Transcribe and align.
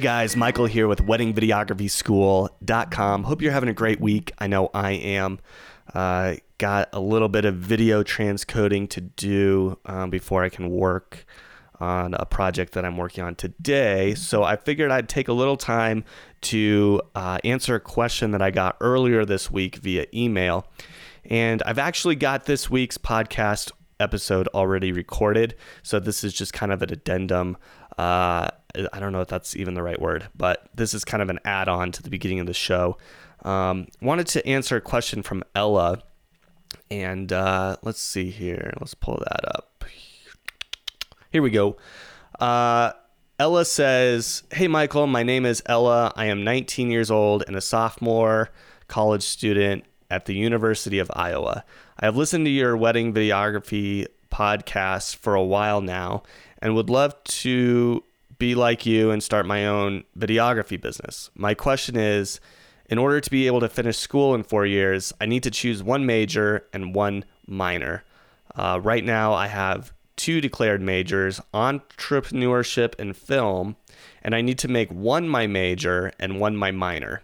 Hey 0.00 0.04
guys, 0.04 0.34
Michael 0.34 0.64
here 0.64 0.88
with 0.88 1.04
WeddingVideographySchool.com. 1.04 3.24
Hope 3.24 3.42
you're 3.42 3.52
having 3.52 3.68
a 3.68 3.74
great 3.74 4.00
week. 4.00 4.32
I 4.38 4.46
know 4.46 4.70
I 4.72 4.92
am. 4.92 5.40
Uh, 5.92 6.36
got 6.56 6.88
a 6.94 7.00
little 7.00 7.28
bit 7.28 7.44
of 7.44 7.56
video 7.56 8.02
transcoding 8.02 8.88
to 8.88 9.02
do 9.02 9.78
um, 9.84 10.08
before 10.08 10.42
I 10.42 10.48
can 10.48 10.70
work 10.70 11.26
on 11.80 12.14
a 12.14 12.24
project 12.24 12.72
that 12.72 12.86
I'm 12.86 12.96
working 12.96 13.22
on 13.22 13.34
today. 13.34 14.14
So 14.14 14.42
I 14.42 14.56
figured 14.56 14.90
I'd 14.90 15.06
take 15.06 15.28
a 15.28 15.34
little 15.34 15.58
time 15.58 16.04
to 16.40 17.02
uh, 17.14 17.36
answer 17.44 17.74
a 17.74 17.80
question 17.80 18.30
that 18.30 18.40
I 18.40 18.50
got 18.50 18.78
earlier 18.80 19.26
this 19.26 19.50
week 19.50 19.76
via 19.76 20.06
email. 20.14 20.66
And 21.26 21.62
I've 21.64 21.78
actually 21.78 22.16
got 22.16 22.46
this 22.46 22.70
week's 22.70 22.96
podcast 22.96 23.70
episode 24.00 24.48
already 24.54 24.92
recorded. 24.92 25.56
So 25.82 26.00
this 26.00 26.24
is 26.24 26.32
just 26.32 26.54
kind 26.54 26.72
of 26.72 26.80
an 26.80 26.90
addendum. 26.90 27.58
Uh, 27.98 28.48
I 28.92 29.00
don't 29.00 29.12
know 29.12 29.20
if 29.20 29.28
that's 29.28 29.56
even 29.56 29.74
the 29.74 29.82
right 29.82 30.00
word, 30.00 30.28
but 30.36 30.68
this 30.74 30.94
is 30.94 31.04
kind 31.04 31.22
of 31.22 31.28
an 31.28 31.40
add 31.44 31.68
on 31.68 31.92
to 31.92 32.02
the 32.02 32.10
beginning 32.10 32.40
of 32.40 32.46
the 32.46 32.54
show. 32.54 32.98
Um, 33.42 33.88
wanted 34.00 34.26
to 34.28 34.46
answer 34.46 34.76
a 34.76 34.80
question 34.80 35.22
from 35.22 35.42
Ella. 35.54 36.02
And 36.90 37.32
uh, 37.32 37.76
let's 37.82 38.00
see 38.00 38.30
here. 38.30 38.72
Let's 38.80 38.94
pull 38.94 39.18
that 39.18 39.56
up. 39.56 39.84
Here 41.30 41.42
we 41.42 41.50
go. 41.50 41.76
Uh, 42.38 42.92
Ella 43.38 43.64
says, 43.64 44.42
Hey, 44.52 44.68
Michael, 44.68 45.06
my 45.06 45.22
name 45.22 45.46
is 45.46 45.62
Ella. 45.66 46.12
I 46.16 46.26
am 46.26 46.44
19 46.44 46.90
years 46.90 47.10
old 47.10 47.44
and 47.46 47.56
a 47.56 47.60
sophomore 47.60 48.50
college 48.88 49.22
student 49.22 49.84
at 50.10 50.26
the 50.26 50.34
University 50.34 50.98
of 50.98 51.10
Iowa. 51.14 51.64
I 51.98 52.06
have 52.06 52.16
listened 52.16 52.44
to 52.46 52.50
your 52.50 52.76
wedding 52.76 53.14
videography 53.14 54.06
podcast 54.30 55.16
for 55.16 55.34
a 55.34 55.44
while 55.44 55.80
now 55.80 56.22
and 56.60 56.74
would 56.74 56.90
love 56.90 57.14
to 57.24 58.02
be 58.38 58.54
like 58.54 58.86
you 58.86 59.10
and 59.10 59.22
start 59.22 59.46
my 59.46 59.66
own 59.66 60.04
videography 60.18 60.80
business. 60.80 61.30
My 61.34 61.54
question 61.54 61.96
is 61.96 62.40
in 62.90 62.98
order 62.98 63.20
to 63.20 63.30
be 63.30 63.46
able 63.46 63.60
to 63.60 63.68
finish 63.68 63.96
school 63.96 64.34
in 64.34 64.42
four 64.42 64.66
years, 64.66 65.12
I 65.20 65.26
need 65.26 65.42
to 65.44 65.50
choose 65.50 65.82
one 65.82 66.06
major 66.06 66.66
and 66.72 66.94
one 66.94 67.24
minor. 67.46 68.04
Uh, 68.54 68.80
right 68.82 69.04
now, 69.04 69.32
I 69.32 69.46
have 69.46 69.92
two 70.16 70.40
declared 70.40 70.82
majors 70.82 71.40
entrepreneurship 71.54 72.98
and 72.98 73.16
film, 73.16 73.76
and 74.22 74.34
I 74.34 74.40
need 74.40 74.58
to 74.58 74.68
make 74.68 74.90
one 74.90 75.28
my 75.28 75.46
major 75.46 76.12
and 76.18 76.40
one 76.40 76.56
my 76.56 76.72
minor. 76.72 77.22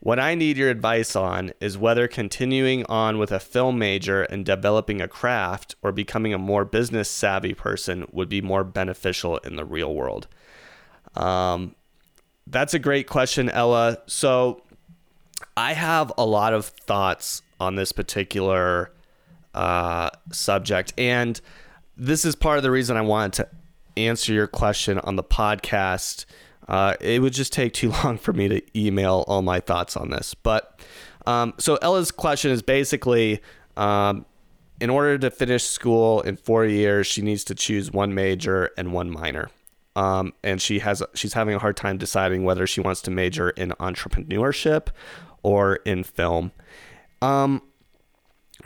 What 0.00 0.20
I 0.20 0.34
need 0.34 0.56
your 0.56 0.70
advice 0.70 1.16
on 1.16 1.52
is 1.60 1.78
whether 1.78 2.06
continuing 2.06 2.84
on 2.86 3.18
with 3.18 3.32
a 3.32 3.40
film 3.40 3.78
major 3.78 4.22
and 4.22 4.44
developing 4.44 5.00
a 5.00 5.08
craft 5.08 5.74
or 5.82 5.90
becoming 5.90 6.34
a 6.34 6.38
more 6.38 6.64
business 6.64 7.10
savvy 7.10 7.54
person 7.54 8.06
would 8.12 8.28
be 8.28 8.40
more 8.40 8.62
beneficial 8.62 9.38
in 9.38 9.56
the 9.56 9.64
real 9.64 9.94
world. 9.94 10.28
Um, 11.14 11.74
that's 12.46 12.74
a 12.74 12.78
great 12.78 13.08
question, 13.08 13.48
Ella. 13.48 13.98
So 14.06 14.62
I 15.56 15.72
have 15.72 16.12
a 16.16 16.24
lot 16.24 16.52
of 16.52 16.66
thoughts 16.66 17.42
on 17.58 17.74
this 17.76 17.92
particular 17.92 18.92
uh, 19.54 20.10
subject, 20.30 20.92
and 20.98 21.40
this 21.96 22.24
is 22.24 22.36
part 22.36 22.58
of 22.58 22.62
the 22.62 22.70
reason 22.70 22.96
I 22.96 23.00
wanted 23.00 23.32
to 23.34 23.48
answer 23.96 24.32
your 24.32 24.46
question 24.46 24.98
on 24.98 25.16
the 25.16 25.24
podcast 25.24 26.26
uh, 26.68 26.94
it 27.00 27.22
would 27.22 27.32
just 27.32 27.52
take 27.52 27.72
too 27.72 27.90
long 28.04 28.18
for 28.18 28.32
me 28.32 28.48
to 28.48 28.78
email 28.78 29.24
all 29.26 29.42
my 29.42 29.60
thoughts 29.60 29.96
on 29.96 30.10
this. 30.10 30.34
But 30.34 30.80
um, 31.26 31.54
so 31.58 31.76
Ella's 31.82 32.10
question 32.10 32.50
is 32.50 32.62
basically 32.62 33.40
um, 33.76 34.24
in 34.80 34.90
order 34.90 35.18
to 35.18 35.30
finish 35.30 35.64
school 35.64 36.20
in 36.22 36.36
four 36.36 36.64
years, 36.64 37.06
she 37.06 37.22
needs 37.22 37.44
to 37.44 37.54
choose 37.54 37.90
one 37.90 38.14
major 38.14 38.70
and 38.76 38.92
one 38.92 39.10
minor. 39.10 39.50
Um, 39.94 40.34
and 40.44 40.60
she 40.60 40.80
has 40.80 41.02
she's 41.14 41.32
having 41.32 41.54
a 41.54 41.58
hard 41.58 41.76
time 41.76 41.96
deciding 41.96 42.44
whether 42.44 42.66
she 42.66 42.82
wants 42.82 43.00
to 43.02 43.10
major 43.10 43.50
in 43.50 43.70
entrepreneurship 43.80 44.88
or 45.42 45.76
in 45.86 46.04
film. 46.04 46.52
Um, 47.22 47.62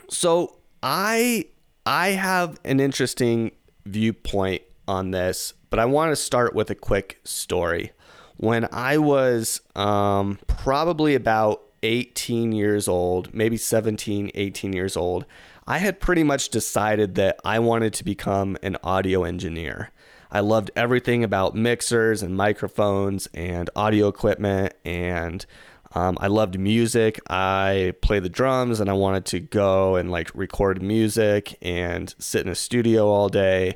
so 0.09 0.57
I 0.83 1.45
I 1.85 2.09
have 2.09 2.59
an 2.65 2.81
interesting 2.81 3.51
viewpoint 3.85 4.61
on 4.87 5.11
this 5.11 5.53
but 5.71 5.79
I 5.79 5.85
want 5.85 6.11
to 6.11 6.15
start 6.15 6.53
with 6.53 6.69
a 6.69 6.75
quick 6.75 7.19
story. 7.23 7.93
When 8.37 8.67
I 8.71 8.97
was 8.97 9.61
um, 9.75 10.37
probably 10.45 11.15
about 11.15 11.63
18 11.81 12.51
years 12.51 12.87
old, 12.87 13.33
maybe 13.33 13.57
17, 13.57 14.31
18 14.35 14.73
years 14.73 14.95
old, 14.97 15.25
I 15.65 15.77
had 15.77 15.99
pretty 15.99 16.23
much 16.23 16.49
decided 16.49 17.15
that 17.15 17.39
I 17.45 17.59
wanted 17.59 17.93
to 17.95 18.03
become 18.03 18.57
an 18.61 18.77
audio 18.83 19.23
engineer. 19.23 19.91
I 20.29 20.41
loved 20.41 20.71
everything 20.75 21.23
about 21.23 21.55
mixers 21.55 22.21
and 22.21 22.35
microphones 22.35 23.27
and 23.33 23.69
audio 23.75 24.09
equipment, 24.09 24.73
and 24.83 25.45
um, 25.93 26.17
I 26.21 26.27
loved 26.27 26.59
music. 26.59 27.19
I 27.29 27.93
played 28.01 28.23
the 28.23 28.29
drums, 28.29 28.79
and 28.79 28.89
I 28.89 28.93
wanted 28.93 29.25
to 29.25 29.39
go 29.39 29.95
and 29.95 30.11
like 30.11 30.31
record 30.33 30.81
music 30.81 31.57
and 31.61 32.13
sit 32.17 32.45
in 32.45 32.51
a 32.51 32.55
studio 32.55 33.07
all 33.07 33.29
day 33.29 33.75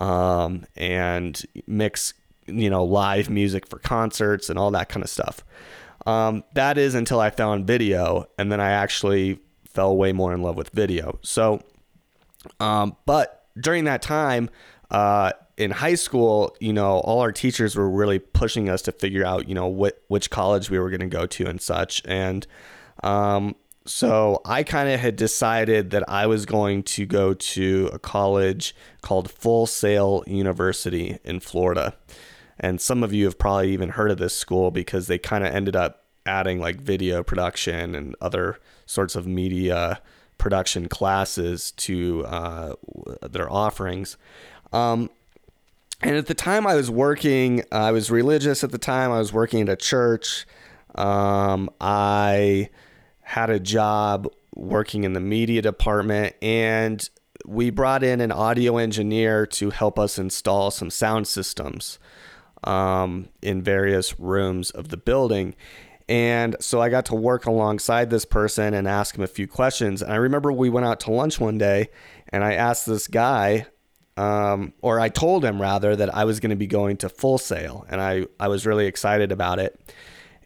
um, 0.00 0.64
and 0.76 1.42
mix 1.66 2.14
you 2.46 2.70
know 2.70 2.84
live 2.84 3.28
music 3.28 3.66
for 3.66 3.78
concerts 3.78 4.50
and 4.50 4.58
all 4.58 4.70
that 4.70 4.88
kind 4.88 5.02
of 5.02 5.10
stuff. 5.10 5.44
Um, 6.06 6.44
that 6.54 6.78
is 6.78 6.94
until 6.94 7.20
I 7.20 7.30
found 7.30 7.66
video, 7.66 8.26
and 8.38 8.50
then 8.50 8.60
I 8.60 8.70
actually 8.70 9.40
fell 9.64 9.96
way 9.96 10.12
more 10.12 10.32
in 10.32 10.42
love 10.42 10.56
with 10.56 10.70
video. 10.70 11.18
So, 11.22 11.60
um, 12.60 12.96
but 13.06 13.46
during 13.60 13.84
that 13.84 14.02
time, 14.02 14.48
uh, 14.90 15.32
in 15.56 15.70
high 15.70 15.94
school, 15.94 16.54
you 16.60 16.72
know, 16.72 16.98
all 17.00 17.20
our 17.20 17.32
teachers 17.32 17.74
were 17.76 17.88
really 17.90 18.18
pushing 18.18 18.68
us 18.68 18.82
to 18.82 18.92
figure 18.92 19.24
out, 19.24 19.48
you 19.48 19.54
know, 19.54 19.66
what 19.66 20.02
which 20.08 20.30
college 20.30 20.70
we 20.70 20.78
were 20.78 20.90
going 20.90 21.00
to 21.00 21.06
go 21.06 21.26
to 21.26 21.46
and 21.46 21.60
such. 21.60 22.02
And 22.04 22.46
um, 23.02 23.56
so 23.86 24.40
I 24.44 24.62
kind 24.62 24.88
of 24.88 25.00
had 25.00 25.16
decided 25.16 25.90
that 25.90 26.08
I 26.08 26.26
was 26.26 26.46
going 26.46 26.82
to 26.84 27.06
go 27.06 27.34
to 27.34 27.90
a 27.92 27.98
college 27.98 28.74
called 29.02 29.30
Full 29.30 29.66
Sail 29.66 30.22
University 30.26 31.18
in 31.24 31.40
Florida. 31.40 31.94
And 32.58 32.80
some 32.80 33.02
of 33.02 33.12
you 33.12 33.24
have 33.26 33.38
probably 33.38 33.72
even 33.72 33.90
heard 33.90 34.10
of 34.10 34.18
this 34.18 34.34
school 34.34 34.70
because 34.70 35.06
they 35.06 35.18
kind 35.18 35.46
of 35.46 35.54
ended 35.54 35.76
up 35.76 36.04
adding 36.24 36.58
like 36.58 36.80
video 36.80 37.22
production 37.22 37.94
and 37.94 38.16
other 38.20 38.58
sorts 38.86 39.14
of 39.14 39.26
media 39.26 40.00
production 40.38 40.88
classes 40.88 41.70
to 41.72 42.24
uh, 42.26 42.74
their 43.22 43.50
offerings. 43.50 44.16
Um, 44.72 45.10
and 46.02 46.16
at 46.16 46.26
the 46.26 46.34
time 46.34 46.66
I 46.66 46.74
was 46.74 46.90
working, 46.90 47.62
I 47.72 47.92
was 47.92 48.10
religious 48.10 48.62
at 48.62 48.70
the 48.70 48.78
time, 48.78 49.10
I 49.12 49.18
was 49.18 49.32
working 49.32 49.62
at 49.62 49.68
a 49.68 49.76
church. 49.76 50.46
Um, 50.94 51.70
I 51.80 52.70
had 53.26 53.50
a 53.50 53.58
job 53.58 54.28
working 54.54 55.02
in 55.02 55.14
the 55.14 55.20
media 55.20 55.60
department 55.60 56.32
and 56.40 57.10
we 57.44 57.70
brought 57.70 58.04
in 58.04 58.20
an 58.20 58.30
audio 58.30 58.76
engineer 58.76 59.46
to 59.46 59.70
help 59.70 59.98
us 59.98 60.16
install 60.16 60.70
some 60.70 60.90
sound 60.90 61.26
systems 61.26 61.98
um, 62.62 63.28
in 63.42 63.62
various 63.62 64.20
rooms 64.20 64.70
of 64.70 64.90
the 64.90 64.96
building. 64.96 65.56
And 66.08 66.54
so 66.60 66.80
I 66.80 66.88
got 66.88 67.06
to 67.06 67.16
work 67.16 67.46
alongside 67.46 68.10
this 68.10 68.24
person 68.24 68.74
and 68.74 68.86
ask 68.86 69.16
him 69.18 69.24
a 69.24 69.26
few 69.26 69.48
questions. 69.48 70.02
And 70.02 70.12
I 70.12 70.16
remember 70.16 70.52
we 70.52 70.70
went 70.70 70.86
out 70.86 71.00
to 71.00 71.10
lunch 71.10 71.40
one 71.40 71.58
day 71.58 71.88
and 72.28 72.44
I 72.44 72.54
asked 72.54 72.86
this 72.86 73.08
guy, 73.08 73.66
um, 74.16 74.72
or 74.82 75.00
I 75.00 75.08
told 75.08 75.44
him 75.44 75.60
rather, 75.60 75.96
that 75.96 76.14
I 76.14 76.24
was 76.26 76.38
going 76.38 76.50
to 76.50 76.56
be 76.56 76.68
going 76.68 76.96
to 76.98 77.08
Full 77.08 77.38
Sail. 77.38 77.84
And 77.88 78.00
I, 78.00 78.26
I 78.38 78.46
was 78.46 78.66
really 78.66 78.86
excited 78.86 79.32
about 79.32 79.58
it. 79.58 79.80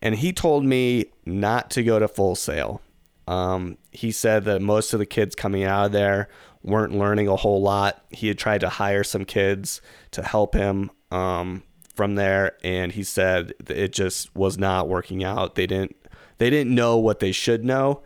And 0.03 0.15
he 0.15 0.33
told 0.33 0.65
me 0.65 1.07
not 1.27 1.71
to 1.73 1.83
go 1.83 1.99
to 1.99 2.09
Full 2.09 2.35
Sail. 2.35 2.81
Um, 3.27 3.77
he 3.93 4.13
said 4.13 4.45
that 4.45 4.63
most 4.63 4.93
of 4.93 4.99
the 4.99 5.07
kids 5.07 5.35
coming 5.35 5.65
out 5.65 5.87
of 5.87 5.93
there 5.93 6.29
weren't 6.63 6.93
learning 6.93 7.29
a 7.29 7.37
whole 7.37 7.63
lot. 7.63 8.03
He 8.11 8.29
had 8.29 8.39
tried 8.39 8.63
to 8.63 8.69
hire 8.69 9.05
some 9.05 9.25
kids 9.25 9.81
to 10.13 10.23
help 10.23 10.55
him 10.55 10.91
um, 11.11 11.63
from 11.95 12.15
there, 12.15 12.57
and 12.65 12.93
he 12.93 13.05
said 13.05 13.53
it 13.69 13.93
just 13.93 14.35
was 14.35 14.59
not 14.59 14.89
working 14.89 15.23
out. 15.23 15.55
They 15.55 15.67
didn't 15.67 15.97
they 16.39 16.51
didn't 16.51 16.75
know 16.75 16.97
what 16.97 17.21
they 17.21 17.33
should 17.33 17.65
know 17.65 18.03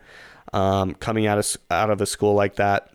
um, 0.53 0.93
coming 0.95 1.25
out 1.25 1.37
of 1.37 1.57
out 1.69 1.89
of 1.89 2.01
a 2.01 2.05
school 2.05 2.33
like 2.33 2.55
that. 2.55 2.91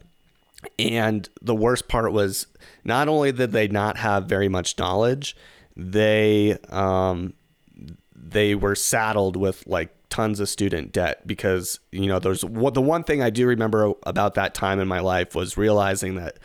And 0.78 1.28
the 1.40 1.54
worst 1.54 1.88
part 1.88 2.12
was 2.12 2.46
not 2.84 3.08
only 3.08 3.32
did 3.32 3.52
they 3.52 3.68
not 3.68 3.96
have 3.96 4.26
very 4.26 4.48
much 4.48 4.78
knowledge, 4.78 5.34
they 5.76 6.58
um, 6.68 7.32
they 8.30 8.54
were 8.54 8.74
saddled 8.74 9.36
with 9.36 9.66
like 9.66 9.94
tons 10.08 10.40
of 10.40 10.48
student 10.48 10.92
debt 10.92 11.26
because 11.26 11.78
you 11.92 12.06
know 12.06 12.18
there's 12.18 12.44
what 12.44 12.74
the 12.74 12.82
one 12.82 13.04
thing 13.04 13.22
I 13.22 13.30
do 13.30 13.46
remember 13.46 13.92
about 14.04 14.34
that 14.34 14.54
time 14.54 14.80
in 14.80 14.88
my 14.88 15.00
life 15.00 15.34
was 15.34 15.56
realizing 15.56 16.16
that 16.16 16.38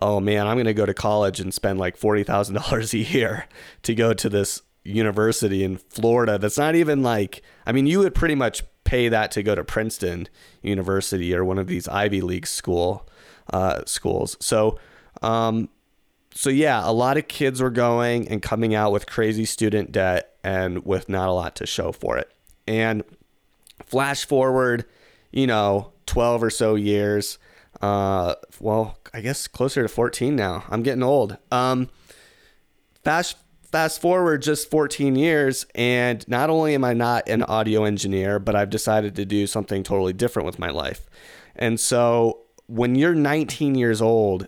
oh 0.00 0.18
man 0.20 0.46
I'm 0.46 0.56
going 0.56 0.66
to 0.66 0.74
go 0.74 0.86
to 0.86 0.94
college 0.94 1.38
and 1.38 1.54
spend 1.54 1.78
like 1.78 1.98
$40,000 1.98 2.94
a 2.94 2.98
year 2.98 3.46
to 3.82 3.94
go 3.94 4.12
to 4.12 4.28
this 4.28 4.62
university 4.84 5.62
in 5.62 5.76
Florida 5.76 6.38
that's 6.38 6.58
not 6.58 6.74
even 6.74 7.02
like 7.02 7.42
I 7.66 7.72
mean 7.72 7.86
you 7.86 8.00
would 8.00 8.14
pretty 8.14 8.34
much 8.34 8.64
pay 8.84 9.08
that 9.08 9.30
to 9.32 9.42
go 9.42 9.54
to 9.54 9.62
Princeton 9.62 10.28
University 10.60 11.34
or 11.34 11.44
one 11.44 11.58
of 11.58 11.68
these 11.68 11.86
Ivy 11.88 12.20
League 12.20 12.46
school 12.46 13.08
uh, 13.52 13.82
schools. 13.86 14.36
So 14.40 14.78
um, 15.22 15.68
so 16.34 16.50
yeah, 16.50 16.82
a 16.84 16.92
lot 16.92 17.16
of 17.16 17.28
kids 17.28 17.60
were 17.60 17.70
going 17.70 18.28
and 18.28 18.42
coming 18.42 18.74
out 18.74 18.92
with 18.92 19.06
crazy 19.06 19.44
student 19.44 19.92
debt 19.92 20.31
and 20.44 20.84
with 20.84 21.08
not 21.08 21.28
a 21.28 21.32
lot 21.32 21.56
to 21.56 21.66
show 21.66 21.92
for 21.92 22.16
it. 22.18 22.30
And 22.66 23.02
flash 23.86 24.24
forward, 24.24 24.84
you 25.30 25.46
know, 25.46 25.92
12 26.06 26.42
or 26.42 26.50
so 26.50 26.74
years. 26.74 27.38
Uh, 27.80 28.34
well, 28.60 28.98
I 29.12 29.20
guess 29.20 29.48
closer 29.48 29.82
to 29.82 29.88
14 29.88 30.36
now. 30.36 30.64
I'm 30.70 30.82
getting 30.82 31.02
old. 31.02 31.36
Um, 31.50 31.88
fast 33.04 33.36
fast 33.70 34.02
forward 34.02 34.42
just 34.42 34.70
14 34.70 35.16
years, 35.16 35.64
and 35.74 36.26
not 36.28 36.50
only 36.50 36.74
am 36.74 36.84
I 36.84 36.92
not 36.92 37.26
an 37.26 37.42
audio 37.42 37.84
engineer, 37.84 38.38
but 38.38 38.54
I've 38.54 38.68
decided 38.68 39.16
to 39.16 39.24
do 39.24 39.46
something 39.46 39.82
totally 39.82 40.12
different 40.12 40.44
with 40.44 40.58
my 40.58 40.68
life. 40.68 41.08
And 41.56 41.80
so 41.80 42.42
when 42.66 42.94
you're 42.94 43.14
19 43.14 43.74
years 43.74 44.02
old, 44.02 44.46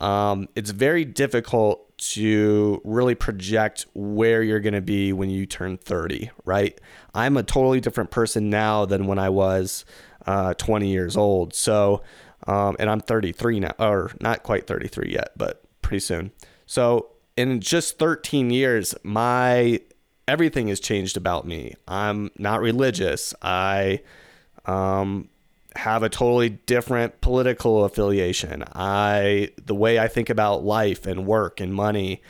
um, 0.00 0.48
it's 0.56 0.70
very 0.70 1.04
difficult 1.04 1.87
to 1.98 2.80
really 2.84 3.14
project 3.14 3.86
where 3.94 4.42
you're 4.42 4.60
going 4.60 4.74
to 4.74 4.80
be 4.80 5.12
when 5.12 5.30
you 5.30 5.46
turn 5.46 5.76
30, 5.76 6.30
right? 6.44 6.80
I'm 7.14 7.36
a 7.36 7.42
totally 7.42 7.80
different 7.80 8.10
person 8.10 8.50
now 8.50 8.84
than 8.84 9.06
when 9.06 9.18
I 9.18 9.28
was 9.28 9.84
uh, 10.26 10.54
20 10.54 10.88
years 10.88 11.16
old. 11.16 11.54
So, 11.54 12.02
um, 12.46 12.76
and 12.78 12.88
I'm 12.88 13.00
33 13.00 13.60
now, 13.60 13.74
or 13.78 14.12
not 14.20 14.42
quite 14.42 14.66
33 14.66 15.12
yet, 15.12 15.30
but 15.36 15.62
pretty 15.82 16.00
soon. 16.00 16.30
So, 16.66 17.10
in 17.36 17.60
just 17.60 17.98
13 17.98 18.50
years, 18.50 18.94
my 19.02 19.80
everything 20.26 20.68
has 20.68 20.80
changed 20.80 21.16
about 21.16 21.46
me. 21.46 21.74
I'm 21.86 22.30
not 22.38 22.60
religious. 22.60 23.32
I 23.42 24.02
um, 24.66 25.28
have 25.76 26.02
a 26.02 26.08
totally 26.08 26.48
different 26.48 27.20
political 27.20 27.84
affiliation. 27.84 28.64
I 28.74 29.50
the 29.64 29.74
way 29.74 29.98
I 29.98 30.08
think 30.08 30.30
about 30.30 30.64
life 30.64 31.06
and 31.06 31.26
work 31.26 31.60
and 31.60 31.74
money 31.74 32.22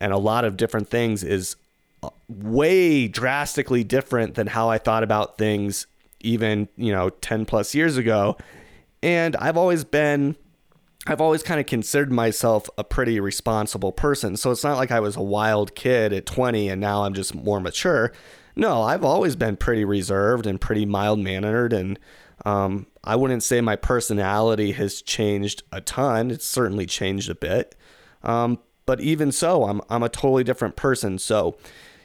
and 0.00 0.12
a 0.12 0.18
lot 0.18 0.44
of 0.44 0.56
different 0.56 0.88
things 0.88 1.22
is 1.22 1.56
uh, 2.02 2.10
way 2.28 3.08
drastically 3.08 3.84
different 3.84 4.34
than 4.34 4.46
how 4.46 4.68
I 4.68 4.78
thought 4.78 5.02
about 5.02 5.38
things 5.38 5.86
even, 6.20 6.68
you 6.76 6.92
know, 6.92 7.10
10 7.10 7.44
plus 7.44 7.74
years 7.74 7.96
ago. 7.96 8.36
And 9.02 9.36
I've 9.36 9.56
always 9.56 9.84
been 9.84 10.36
I've 11.06 11.20
always 11.22 11.42
kind 11.42 11.58
of 11.58 11.64
considered 11.66 12.12
myself 12.12 12.68
a 12.76 12.84
pretty 12.84 13.18
responsible 13.18 13.92
person. 13.92 14.36
So 14.36 14.50
it's 14.50 14.64
not 14.64 14.76
like 14.76 14.90
I 14.90 15.00
was 15.00 15.16
a 15.16 15.22
wild 15.22 15.74
kid 15.74 16.12
at 16.12 16.26
20 16.26 16.68
and 16.68 16.80
now 16.80 17.04
I'm 17.04 17.14
just 17.14 17.34
more 17.34 17.60
mature. 17.60 18.12
No, 18.54 18.82
I've 18.82 19.04
always 19.04 19.34
been 19.34 19.56
pretty 19.56 19.84
reserved 19.84 20.46
and 20.46 20.60
pretty 20.60 20.84
mild 20.84 21.18
mannered. 21.20 21.72
And 21.72 21.98
um, 22.44 22.86
I 23.04 23.16
wouldn't 23.16 23.42
say 23.42 23.60
my 23.60 23.76
personality 23.76 24.72
has 24.72 25.02
changed 25.02 25.62
a 25.72 25.80
ton. 25.80 26.30
It's 26.30 26.46
certainly 26.46 26.86
changed 26.86 27.30
a 27.30 27.34
bit. 27.34 27.74
Um, 28.22 28.58
but 28.86 29.00
even 29.00 29.32
so, 29.32 29.64
I'm, 29.64 29.80
I'm 29.90 30.02
a 30.02 30.08
totally 30.08 30.44
different 30.44 30.76
person. 30.76 31.18
So, 31.18 31.56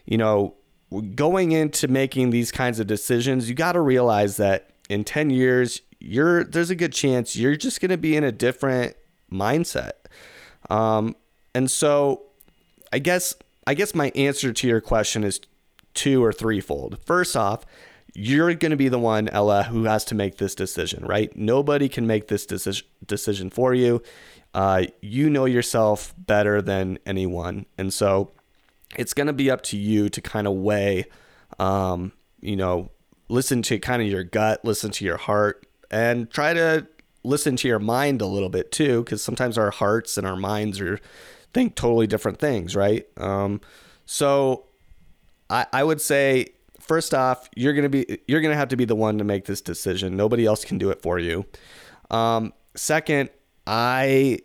you 0.05 0.17
know, 0.17 0.55
going 1.15 1.51
into 1.51 1.87
making 1.87 2.29
these 2.29 2.51
kinds 2.51 2.79
of 2.79 2.87
decisions, 2.87 3.49
you 3.49 3.55
got 3.55 3.73
to 3.73 3.81
realize 3.81 4.37
that 4.37 4.71
in 4.89 5.03
10 5.03 5.29
years, 5.29 5.81
you're 5.99 6.43
there's 6.43 6.69
a 6.69 6.75
good 6.75 6.91
chance 6.91 7.35
you're 7.37 7.55
just 7.55 7.79
going 7.79 7.89
to 7.89 7.97
be 7.97 8.17
in 8.17 8.23
a 8.23 8.31
different 8.31 8.95
mindset. 9.31 9.93
Um, 10.69 11.15
and 11.55 11.71
so 11.71 12.23
I 12.91 12.99
guess 12.99 13.35
I 13.65 13.73
guess 13.73 13.95
my 13.95 14.11
answer 14.15 14.51
to 14.51 14.67
your 14.67 14.81
question 14.81 15.23
is 15.23 15.39
two 15.93 16.23
or 16.23 16.33
threefold. 16.33 16.99
First 17.05 17.37
off, 17.37 17.65
you're 18.13 18.53
going 18.53 18.71
to 18.71 18.77
be 18.77 18.89
the 18.89 18.99
one, 18.99 19.27
Ella, 19.29 19.63
who 19.63 19.85
has 19.85 20.05
to 20.05 20.15
make 20.15 20.37
this 20.37 20.55
decision, 20.55 21.03
right? 21.05 21.35
Nobody 21.35 21.89
can 21.89 22.05
make 22.05 22.27
this 22.27 22.45
decision 22.45 22.85
decision 23.05 23.49
for 23.49 23.73
you. 23.73 24.01
Uh, 24.53 24.83
you 25.01 25.29
know 25.29 25.45
yourself 25.45 26.13
better 26.17 26.61
than 26.61 26.99
anyone, 27.05 27.65
and 27.77 27.91
so 27.91 28.31
it's 28.95 29.13
going 29.13 29.27
to 29.27 29.33
be 29.33 29.49
up 29.49 29.61
to 29.63 29.77
you 29.77 30.09
to 30.09 30.21
kind 30.21 30.45
of 30.45 30.53
weigh, 30.53 31.05
um, 31.57 32.11
you 32.39 32.55
know, 32.55 32.91
listen 33.29 33.63
to 33.63 33.79
kind 33.79 34.01
of 34.01 34.07
your 34.07 34.23
gut, 34.23 34.63
listen 34.63 34.91
to 34.91 35.05
your 35.05 35.17
heart, 35.17 35.65
and 35.89 36.29
try 36.29 36.53
to 36.53 36.85
listen 37.23 37.55
to 37.55 37.67
your 37.67 37.79
mind 37.79 38.21
a 38.21 38.27
little 38.27 38.49
bit 38.49 38.71
too, 38.71 39.03
because 39.03 39.23
sometimes 39.23 39.57
our 39.57 39.71
hearts 39.71 40.17
and 40.17 40.27
our 40.27 40.35
minds 40.35 40.79
are 40.79 40.99
think 41.53 41.75
totally 41.75 42.05
different 42.05 42.39
things, 42.39 42.75
right? 42.75 43.07
Um, 43.17 43.61
so 44.05 44.65
I, 45.49 45.65
I 45.71 45.83
would 45.83 46.01
say 46.01 46.47
first 46.83 47.13
off, 47.13 47.49
you're 47.55 47.73
gonna 47.73 47.89
be 47.89 48.19
you're 48.27 48.41
gonna 48.41 48.55
have 48.55 48.69
to 48.69 48.75
be 48.75 48.85
the 48.85 48.95
one 48.95 49.17
to 49.17 49.23
make 49.23 49.45
this 49.45 49.61
decision. 49.61 50.15
Nobody 50.15 50.45
else 50.45 50.65
can 50.65 50.77
do 50.77 50.89
it 50.89 51.01
for 51.01 51.19
you. 51.19 51.45
Um, 52.11 52.53
second, 52.75 53.29
I 53.65 54.39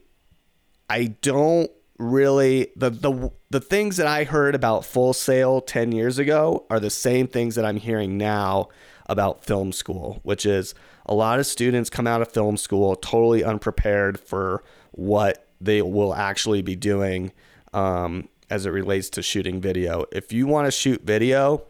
I 0.88 1.06
don't 1.22 1.70
really 1.98 2.68
the 2.76 2.90
the 2.90 3.30
the 3.50 3.60
things 3.60 3.96
that 3.96 4.06
I 4.06 4.24
heard 4.24 4.54
about 4.54 4.84
Full 4.84 5.12
Sail 5.12 5.60
10 5.60 5.92
years 5.92 6.18
ago 6.18 6.66
are 6.70 6.80
the 6.80 6.90
same 6.90 7.26
things 7.26 7.54
that 7.54 7.64
I'm 7.64 7.76
hearing 7.76 8.16
now 8.16 8.68
about 9.06 9.44
film 9.44 9.72
school, 9.72 10.20
which 10.22 10.44
is 10.44 10.74
a 11.06 11.14
lot 11.14 11.38
of 11.38 11.46
students 11.46 11.88
come 11.88 12.06
out 12.06 12.20
of 12.20 12.30
film 12.30 12.56
school 12.56 12.94
totally 12.94 13.42
unprepared 13.42 14.20
for 14.20 14.62
what 14.92 15.48
they 15.60 15.80
will 15.80 16.14
actually 16.14 16.60
be 16.60 16.76
doing 16.76 17.32
um, 17.72 18.28
as 18.50 18.66
it 18.66 18.70
relates 18.70 19.08
to 19.10 19.22
shooting 19.22 19.60
video. 19.60 20.04
If 20.12 20.32
you 20.32 20.46
want 20.46 20.66
to 20.66 20.70
shoot 20.70 21.02
video, 21.02 21.64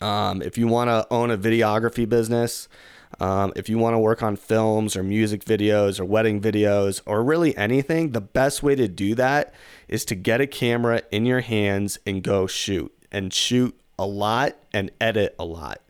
um, 0.00 0.42
if 0.42 0.56
you 0.56 0.66
want 0.66 0.88
to 0.88 1.06
own 1.10 1.30
a 1.30 1.38
videography 1.38 2.08
business, 2.08 2.68
um, 3.18 3.52
if 3.56 3.68
you 3.68 3.78
want 3.78 3.94
to 3.94 3.98
work 3.98 4.22
on 4.22 4.36
films 4.36 4.96
or 4.96 5.02
music 5.02 5.44
videos 5.44 5.98
or 5.98 6.04
wedding 6.04 6.40
videos 6.40 7.02
or 7.06 7.22
really 7.22 7.56
anything, 7.56 8.12
the 8.12 8.20
best 8.20 8.62
way 8.62 8.74
to 8.74 8.86
do 8.86 9.14
that 9.16 9.52
is 9.88 10.04
to 10.06 10.14
get 10.14 10.40
a 10.40 10.46
camera 10.46 11.02
in 11.10 11.26
your 11.26 11.40
hands 11.40 11.98
and 12.06 12.22
go 12.22 12.46
shoot 12.46 12.92
and 13.10 13.34
shoot 13.34 13.78
a 13.98 14.06
lot 14.06 14.56
and 14.72 14.90
edit 15.00 15.34
a 15.38 15.44
lot. 15.44 15.80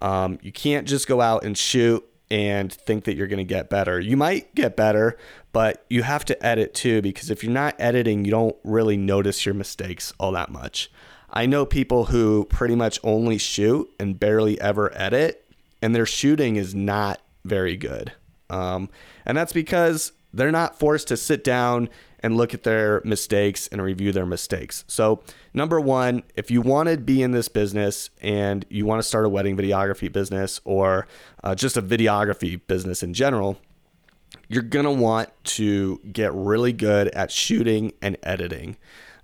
Um, 0.00 0.38
you 0.42 0.52
can't 0.52 0.86
just 0.86 1.08
go 1.08 1.20
out 1.20 1.44
and 1.44 1.56
shoot 1.56 2.06
and 2.30 2.72
think 2.72 3.04
that 3.04 3.16
you're 3.16 3.26
going 3.26 3.38
to 3.38 3.44
get 3.44 3.70
better. 3.70 3.98
You 3.98 4.16
might 4.16 4.54
get 4.54 4.76
better, 4.76 5.16
but 5.52 5.84
you 5.88 6.02
have 6.02 6.24
to 6.26 6.46
edit 6.46 6.74
too 6.74 7.00
because 7.00 7.30
if 7.30 7.42
you're 7.42 7.52
not 7.52 7.74
editing, 7.78 8.24
you 8.24 8.30
don't 8.30 8.56
really 8.62 8.96
notice 8.96 9.46
your 9.46 9.54
mistakes 9.54 10.12
all 10.18 10.32
that 10.32 10.50
much. 10.50 10.90
I 11.30 11.46
know 11.46 11.66
people 11.66 12.06
who 12.06 12.44
pretty 12.46 12.74
much 12.74 12.98
only 13.02 13.38
shoot 13.38 13.90
and 13.98 14.18
barely 14.18 14.60
ever 14.60 14.92
edit, 14.96 15.44
and 15.82 15.94
their 15.94 16.06
shooting 16.06 16.56
is 16.56 16.74
not 16.74 17.20
very 17.44 17.76
good. 17.76 18.12
Um, 18.48 18.88
and 19.24 19.36
that's 19.36 19.52
because 19.52 20.12
they're 20.32 20.52
not 20.52 20.78
forced 20.78 21.08
to 21.08 21.16
sit 21.16 21.42
down 21.42 21.88
and 22.20 22.36
look 22.36 22.54
at 22.54 22.62
their 22.62 23.00
mistakes 23.04 23.68
and 23.68 23.82
review 23.82 24.12
their 24.12 24.26
mistakes. 24.26 24.84
So, 24.88 25.22
number 25.54 25.80
one, 25.80 26.22
if 26.34 26.50
you 26.50 26.60
want 26.60 26.88
to 26.88 26.96
be 26.96 27.22
in 27.22 27.32
this 27.32 27.48
business 27.48 28.10
and 28.20 28.64
you 28.68 28.86
want 28.86 29.00
to 29.00 29.02
start 29.06 29.26
a 29.26 29.28
wedding 29.28 29.56
videography 29.56 30.12
business 30.12 30.60
or 30.64 31.06
uh, 31.44 31.54
just 31.54 31.76
a 31.76 31.82
videography 31.82 32.60
business 32.66 33.02
in 33.02 33.14
general, 33.14 33.58
you're 34.48 34.62
going 34.62 34.84
to 34.84 34.90
want 34.90 35.30
to 35.44 36.00
get 36.12 36.32
really 36.34 36.72
good 36.72 37.08
at 37.08 37.30
shooting 37.30 37.92
and 38.02 38.16
editing. 38.22 38.76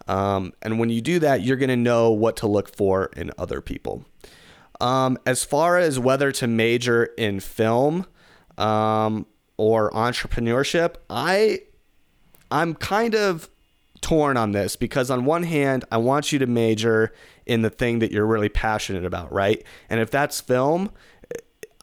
Um, 0.09 0.53
and 0.63 0.79
when 0.79 0.91
you 0.91 1.01
do 1.01 1.19
that, 1.21 1.43
you're 1.43 1.57
going 1.57 1.69
to 1.69 1.77
know 1.77 2.11
what 2.11 2.37
to 2.39 2.47
look 2.47 2.75
for 2.75 3.07
in 3.17 3.31
other 3.39 3.61
people. 3.61 4.05
Um, 4.81 5.19
as 5.27 5.45
far 5.45 5.79
as 5.79 5.99
whether 5.99 6.33
to 6.33 6.47
major 6.47 7.05
in 7.17 7.41
film 7.41 8.07
um, 8.59 9.27
or 9.57 9.91
entrepreneurship, 9.93 10.97
I 11.09 11.61
I'm 12.51 12.75
kind 12.75 13.15
of 13.15 13.49
torn 14.01 14.37
on 14.37 14.53
this 14.53 14.77
because 14.77 15.11
on 15.11 15.25
one 15.25 15.45
hand, 15.45 15.85
I 15.93 15.99
want 15.99 16.33
you 16.33 16.39
to 16.41 16.47
major 16.47 17.13
in 17.47 17.63
the 17.63 17.71
thing 17.71 18.01
that 18.01 18.11
you're 18.11 18.27
really 18.27 18.49
passionate 18.49 19.05
about, 19.05 19.33
right? 19.33 19.65
And 19.89 20.01
if 20.01 20.11
that's 20.11 20.41
film, 20.41 20.91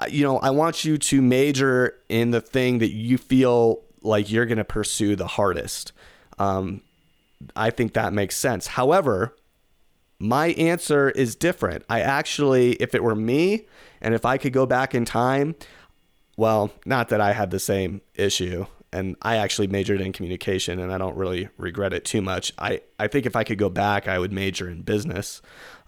you 0.09 0.23
know, 0.23 0.37
I 0.37 0.51
want 0.51 0.85
you 0.85 0.97
to 0.97 1.21
major 1.21 1.95
in 2.07 2.31
the 2.31 2.41
thing 2.41 2.79
that 2.79 2.91
you 2.91 3.17
feel 3.17 3.81
like 4.01 4.31
you're 4.31 4.45
going 4.45 4.57
to 4.57 4.63
pursue 4.63 5.15
the 5.15 5.27
hardest. 5.27 5.91
Um, 6.37 6.81
I 7.55 7.69
think 7.69 7.93
that 7.93 8.13
makes 8.13 8.35
sense. 8.35 8.67
However, 8.67 9.35
my 10.19 10.47
answer 10.47 11.09
is 11.09 11.35
different. 11.35 11.85
I 11.89 12.01
actually, 12.01 12.73
if 12.73 12.93
it 12.93 13.03
were 13.03 13.15
me 13.15 13.67
and 14.01 14.13
if 14.13 14.25
I 14.25 14.37
could 14.37 14.53
go 14.53 14.65
back 14.65 14.93
in 14.93 15.05
time, 15.05 15.55
well, 16.37 16.71
not 16.85 17.09
that 17.09 17.21
I 17.21 17.33
had 17.33 17.51
the 17.51 17.59
same 17.59 18.01
issue 18.15 18.65
and 18.91 19.15
I 19.21 19.37
actually 19.37 19.67
majored 19.67 20.01
in 20.01 20.11
communication 20.11 20.79
and 20.79 20.91
I 20.91 20.97
don't 20.97 21.15
really 21.15 21.49
regret 21.57 21.93
it 21.93 22.05
too 22.05 22.21
much. 22.21 22.51
I, 22.57 22.81
I 22.97 23.07
think 23.07 23.25
if 23.25 23.35
I 23.35 23.43
could 23.43 23.57
go 23.57 23.69
back, 23.69 24.07
I 24.07 24.19
would 24.19 24.33
major 24.33 24.69
in 24.69 24.81
business. 24.81 25.41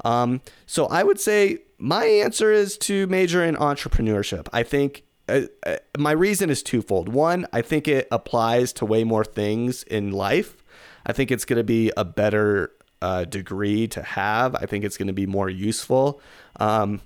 Um, 0.06 0.42
so 0.66 0.86
I 0.88 1.04
would 1.04 1.20
say 1.20 1.60
my 1.78 2.06
answer 2.06 2.52
is 2.52 2.78
to 2.80 3.08
major 3.08 3.44
in 3.44 3.56
entrepreneurship. 3.56 4.48
I 4.54 4.64
think 4.64 5.04
uh, 5.28 5.42
uh, 5.66 5.78
my 5.98 6.12
reason 6.12 6.50
is 6.50 6.62
twofold. 6.62 7.10
One, 7.10 7.48
I 7.54 7.62
think 7.62 7.88
it 7.88 8.08
applies 8.12 8.72
to 8.74 8.86
way 8.86 9.04
more 9.04 9.26
things 9.26 9.84
in 9.84 10.12
life. 10.12 10.61
I 11.06 11.14
think 11.14 11.32
it's 11.32 11.46
going 11.46 11.58
to 11.58 11.64
be 11.64 11.92
a 11.98 12.06
better 12.06 12.72
uh, 13.02 13.26
degree 13.26 13.88
to 13.88 14.02
have. 14.02 14.56
I 14.56 14.66
think 14.66 14.84
it's 14.84 14.98
going 14.98 15.08
to 15.08 15.14
be 15.14 15.26
more 15.26 15.50
useful. 15.50 16.22
Um, 16.60 17.02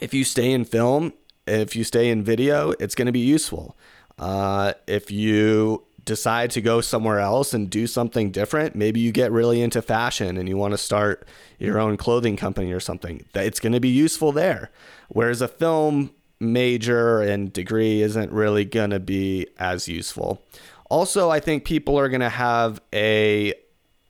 if 0.00 0.12
you 0.14 0.24
stay 0.24 0.52
in 0.52 0.64
film, 0.64 1.12
if 1.46 1.76
you 1.76 1.84
stay 1.84 2.10
in 2.10 2.22
video, 2.22 2.72
it's 2.80 2.94
going 2.94 3.06
to 3.06 3.12
be 3.12 3.20
useful. 3.20 3.76
Uh, 4.18 4.74
if 4.86 5.10
you 5.10 5.84
decide 6.04 6.50
to 6.50 6.60
go 6.60 6.80
somewhere 6.80 7.20
else 7.20 7.54
and 7.54 7.70
do 7.70 7.86
something 7.86 8.30
different, 8.30 8.74
maybe 8.74 9.00
you 9.00 9.12
get 9.12 9.30
really 9.30 9.62
into 9.62 9.82
fashion 9.82 10.36
and 10.36 10.48
you 10.48 10.56
want 10.56 10.72
to 10.72 10.78
start 10.78 11.26
your 11.58 11.78
own 11.78 11.96
clothing 11.96 12.36
company 12.36 12.72
or 12.72 12.80
something, 12.80 13.24
it's 13.34 13.60
going 13.60 13.72
to 13.72 13.80
be 13.80 13.88
useful 13.88 14.32
there. 14.32 14.70
Whereas 15.08 15.40
a 15.40 15.48
film 15.48 16.10
major 16.40 17.20
and 17.20 17.52
degree 17.52 18.02
isn't 18.02 18.32
really 18.32 18.64
going 18.64 18.90
to 18.90 19.00
be 19.00 19.46
as 19.58 19.88
useful. 19.88 20.42
Also, 20.90 21.30
I 21.30 21.40
think 21.40 21.64
people 21.64 21.98
are 21.98 22.10
going 22.10 22.20
to 22.20 22.28
have 22.28 22.82
a, 22.92 23.54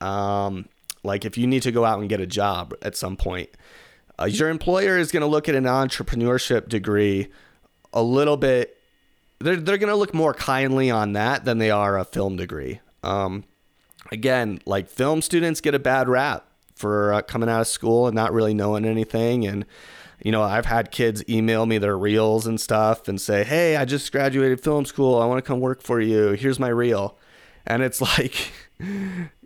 um, 0.01 0.67
like, 1.03 1.23
if 1.23 1.37
you 1.37 1.47
need 1.47 1.63
to 1.63 1.71
go 1.71 1.85
out 1.85 1.99
and 1.99 2.09
get 2.09 2.19
a 2.19 2.27
job 2.27 2.73
at 2.81 2.97
some 2.97 3.15
point, 3.15 3.49
uh, 4.19 4.25
your 4.25 4.49
employer 4.49 4.97
is 4.97 5.11
going 5.11 5.21
to 5.21 5.27
look 5.27 5.47
at 5.47 5.55
an 5.55 5.63
entrepreneurship 5.63 6.67
degree 6.67 7.29
a 7.93 8.03
little 8.03 8.35
bit 8.37 8.77
they're 9.41 9.57
they're 9.57 9.77
gonna 9.77 9.95
look 9.95 10.13
more 10.13 10.33
kindly 10.33 10.89
on 10.89 11.13
that 11.13 11.45
than 11.45 11.57
they 11.57 11.71
are 11.71 11.97
a 11.97 12.05
film 12.05 12.35
degree. 12.35 12.79
Um, 13.03 13.43
again, 14.11 14.59
like 14.65 14.89
film 14.89 15.21
students 15.21 15.61
get 15.61 15.75
a 15.75 15.79
bad 15.79 16.07
rap 16.07 16.45
for 16.75 17.13
uh, 17.13 17.21
coming 17.21 17.49
out 17.49 17.61
of 17.61 17.67
school 17.67 18.07
and 18.07 18.15
not 18.15 18.33
really 18.33 18.53
knowing 18.53 18.85
anything. 18.85 19.45
And 19.45 19.65
you 20.23 20.31
know, 20.31 20.43
I've 20.43 20.65
had 20.65 20.91
kids 20.91 21.23
email 21.27 21.65
me 21.65 21.77
their 21.77 21.97
reels 21.97 22.45
and 22.45 22.59
stuff 22.59 23.07
and 23.07 23.19
say, 23.19 23.43
"Hey, 23.43 23.75
I 23.75 23.85
just 23.85 24.11
graduated 24.11 24.61
film 24.61 24.85
school. 24.85 25.19
I 25.19 25.25
want 25.25 25.39
to 25.39 25.47
come 25.47 25.59
work 25.59 25.81
for 25.81 25.99
you. 25.99 26.31
Here's 26.31 26.59
my 26.59 26.69
reel." 26.69 27.17
And 27.65 27.81
it's 27.81 28.01
like 28.19 28.51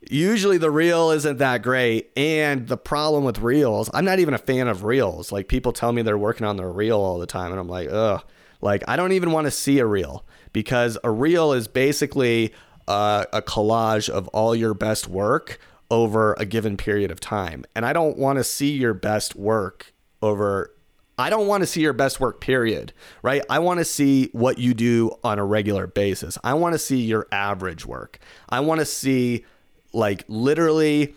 usually 0.10 0.58
the 0.58 0.72
reel 0.72 1.12
isn't 1.12 1.38
that 1.38 1.62
great. 1.62 2.12
And 2.16 2.68
the 2.68 2.78
problem 2.78 3.24
with 3.24 3.40
reels, 3.40 3.90
I'm 3.94 4.06
not 4.06 4.20
even 4.20 4.34
a 4.34 4.40
fan 4.40 4.68
of 4.68 4.84
reels. 4.84 5.32
Like 5.32 5.48
people 5.48 5.72
tell 5.72 5.92
me 5.92 6.02
they're 6.02 6.18
working 6.18 6.46
on 6.46 6.58
their 6.58 6.72
reel 6.72 7.00
all 7.00 7.20
the 7.20 7.26
time, 7.26 7.52
and 7.52 7.60
I'm 7.60 7.70
like, 7.70 7.90
ugh. 7.92 8.24
Like, 8.62 8.84
I 8.88 8.96
don't 8.96 9.12
even 9.12 9.32
want 9.32 9.46
to 9.46 9.52
see 9.52 9.80
a 9.80 9.86
reel 9.86 10.26
because 10.52 10.98
a 11.04 11.12
reel 11.12 11.54
is 11.54 11.68
basically 11.68 12.54
uh, 12.88 13.26
a 13.32 13.42
collage 13.42 14.10
of 14.10 14.28
all 14.30 14.56
your 14.56 14.74
best 14.74 15.08
work 15.08 15.60
over 15.92 16.34
a 16.40 16.46
given 16.46 16.78
period 16.78 17.12
of 17.12 17.20
time. 17.20 17.64
And 17.76 17.86
I 17.86 17.94
don't 17.94 18.18
want 18.18 18.38
to 18.38 18.44
see 18.44 18.72
your 18.72 18.94
best 18.94 19.36
work 19.36 19.94
over 20.26 20.76
I 21.18 21.30
don't 21.30 21.48
want 21.48 21.62
to 21.62 21.68
see 21.68 21.82
your 21.82 21.94
best 21.94 22.20
work, 22.20 22.42
period, 22.42 22.92
right? 23.22 23.42
I 23.50 23.60
want 23.60 23.80
to 23.80 23.86
see 23.86 24.30
what 24.34 24.58
you 24.58 24.74
do 24.74 25.12
on 25.24 25.40
a 25.40 25.46
regular 25.46 25.88
basis. 25.88 26.38
I 26.44 26.56
want 26.56 26.74
to 26.74 26.80
see 26.80 27.02
your 27.02 27.28
average 27.32 27.86
work. 27.86 28.20
I 28.50 28.60
want 28.60 28.80
to 28.80 28.86
see, 28.86 29.46
like, 29.94 30.26
literally 30.28 31.16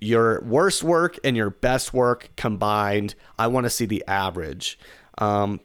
your 0.00 0.42
worst 0.42 0.82
work 0.82 1.18
and 1.22 1.36
your 1.36 1.50
best 1.50 1.94
work 1.94 2.30
combined. 2.36 3.14
I 3.38 3.46
want 3.46 3.64
to 3.64 3.70
see 3.70 3.86
the 3.86 4.02
average. 4.08 4.78
Um, 5.18 5.60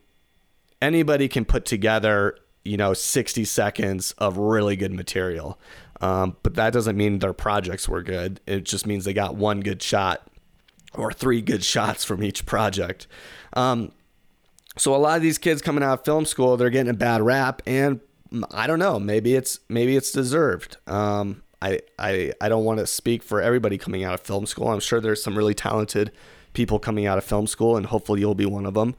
anybody 0.79 1.27
can 1.27 1.44
put 1.44 1.65
together, 1.65 2.38
you 2.63 2.77
know, 2.77 2.94
60 2.94 3.46
seconds 3.46 4.12
of 4.20 4.38
really 4.38 4.75
good 4.75 4.94
material. 4.94 5.60
Um, 6.01 6.36
but 6.44 6.53
that 6.55 6.72
doesn't 6.72 6.98
mean 6.98 7.17
their 7.17 7.34
projects 7.34 7.89
were 7.89 8.03
good. 8.03 8.41
It 8.46 8.65
just 8.65 8.86
means 8.86 9.05
they 9.05 9.13
got 9.13 9.36
one 9.36 9.62
good 9.62 9.82
shot 9.82 10.27
or 10.98 11.12
three 11.12 11.42
good 11.42 11.64
shots 11.64 12.04
from 12.04 12.24
each 12.24 12.46
project. 12.46 13.08
Um, 13.54 13.92
so 14.78 14.94
a 14.94 14.98
lot 14.98 15.16
of 15.16 15.22
these 15.22 15.38
kids 15.38 15.62
coming 15.62 15.84
out 15.84 16.00
of 16.00 16.06
film 16.06 16.25
school, 16.25 16.58
they're 16.58 16.70
getting 16.70 16.90
a 16.90 16.96
bad 16.96 17.22
rap, 17.22 17.62
and 17.66 18.02
I 18.52 18.68
don't 18.68 18.80
know. 18.80 19.00
Maybe 19.00 19.36
it's 19.36 19.60
maybe 19.70 19.96
it's 19.96 20.12
deserved. 20.12 20.78
Um, 20.88 21.44
I 21.62 21.80
I 21.98 22.34
I 22.42 22.50
don't 22.50 22.66
want 22.66 22.80
to 22.80 22.88
speak 22.88 23.24
for 23.24 23.42
everybody 23.42 23.78
coming 23.78 24.04
out 24.04 24.14
of 24.14 24.22
film 24.22 24.46
school. 24.46 24.70
I'm 24.70 24.80
sure 24.80 25.00
there's 25.00 25.24
some 25.24 25.38
really 25.38 25.54
talented 25.54 26.12
people 26.54 26.80
coming 26.80 27.06
out 27.06 27.18
of 27.18 27.24
film 27.24 27.48
school, 27.48 27.78
and 27.78 27.86
hopefully 27.86 28.20
you'll 28.20 28.36
be 28.36 28.46
one 28.46 28.66
of 28.66 28.74
them. 28.74 28.96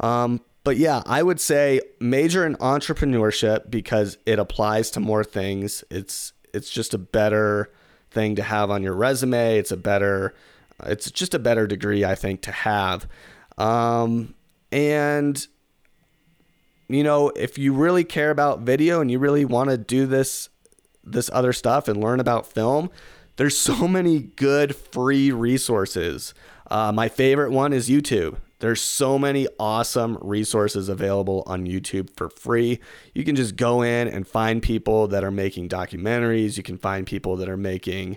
Um, 0.00 0.40
but 0.62 0.76
yeah, 0.76 1.02
I 1.06 1.22
would 1.22 1.40
say 1.40 1.80
major 2.00 2.44
in 2.44 2.56
entrepreneurship 2.56 3.70
because 3.70 4.18
it 4.26 4.38
applies 4.38 4.90
to 4.92 5.00
more 5.00 5.24
things. 5.24 5.84
It's 5.90 6.32
it's 6.52 6.70
just 6.70 6.94
a 6.94 6.98
better 6.98 7.72
thing 8.10 8.36
to 8.36 8.42
have 8.42 8.70
on 8.70 8.82
your 8.82 8.94
resume. 8.94 9.58
It's 9.58 9.70
a 9.70 9.76
better 9.76 10.34
it's 10.84 11.10
just 11.10 11.34
a 11.34 11.38
better 11.38 11.66
degree 11.66 12.04
I 12.04 12.14
think 12.14 12.42
to 12.42 12.52
have. 12.52 13.08
Um, 13.58 14.34
and 14.70 15.46
you 16.88 17.02
know, 17.02 17.30
if 17.30 17.58
you 17.58 17.72
really 17.72 18.04
care 18.04 18.30
about 18.30 18.60
video 18.60 19.00
and 19.00 19.10
you 19.10 19.18
really 19.18 19.44
want 19.44 19.70
to 19.70 19.78
do 19.78 20.06
this 20.06 20.48
this 21.02 21.30
other 21.32 21.52
stuff 21.52 21.86
and 21.88 22.02
learn 22.02 22.18
about 22.20 22.46
film, 22.46 22.90
there's 23.36 23.56
so 23.56 23.86
many 23.88 24.20
good 24.20 24.74
free 24.74 25.30
resources. 25.30 26.34
Uh, 26.70 26.92
my 26.92 27.08
favorite 27.08 27.52
one 27.52 27.72
is 27.72 27.88
YouTube. 27.88 28.38
There's 28.58 28.80
so 28.80 29.18
many 29.18 29.46
awesome 29.60 30.16
resources 30.22 30.88
available 30.88 31.42
on 31.46 31.66
YouTube 31.66 32.08
for 32.16 32.30
free. 32.30 32.80
You 33.14 33.22
can 33.22 33.36
just 33.36 33.54
go 33.54 33.82
in 33.82 34.08
and 34.08 34.26
find 34.26 34.62
people 34.62 35.08
that 35.08 35.22
are 35.22 35.30
making 35.30 35.68
documentaries. 35.68 36.56
You 36.56 36.62
can 36.62 36.78
find 36.78 37.06
people 37.06 37.36
that 37.36 37.50
are 37.50 37.58
making 37.58 38.16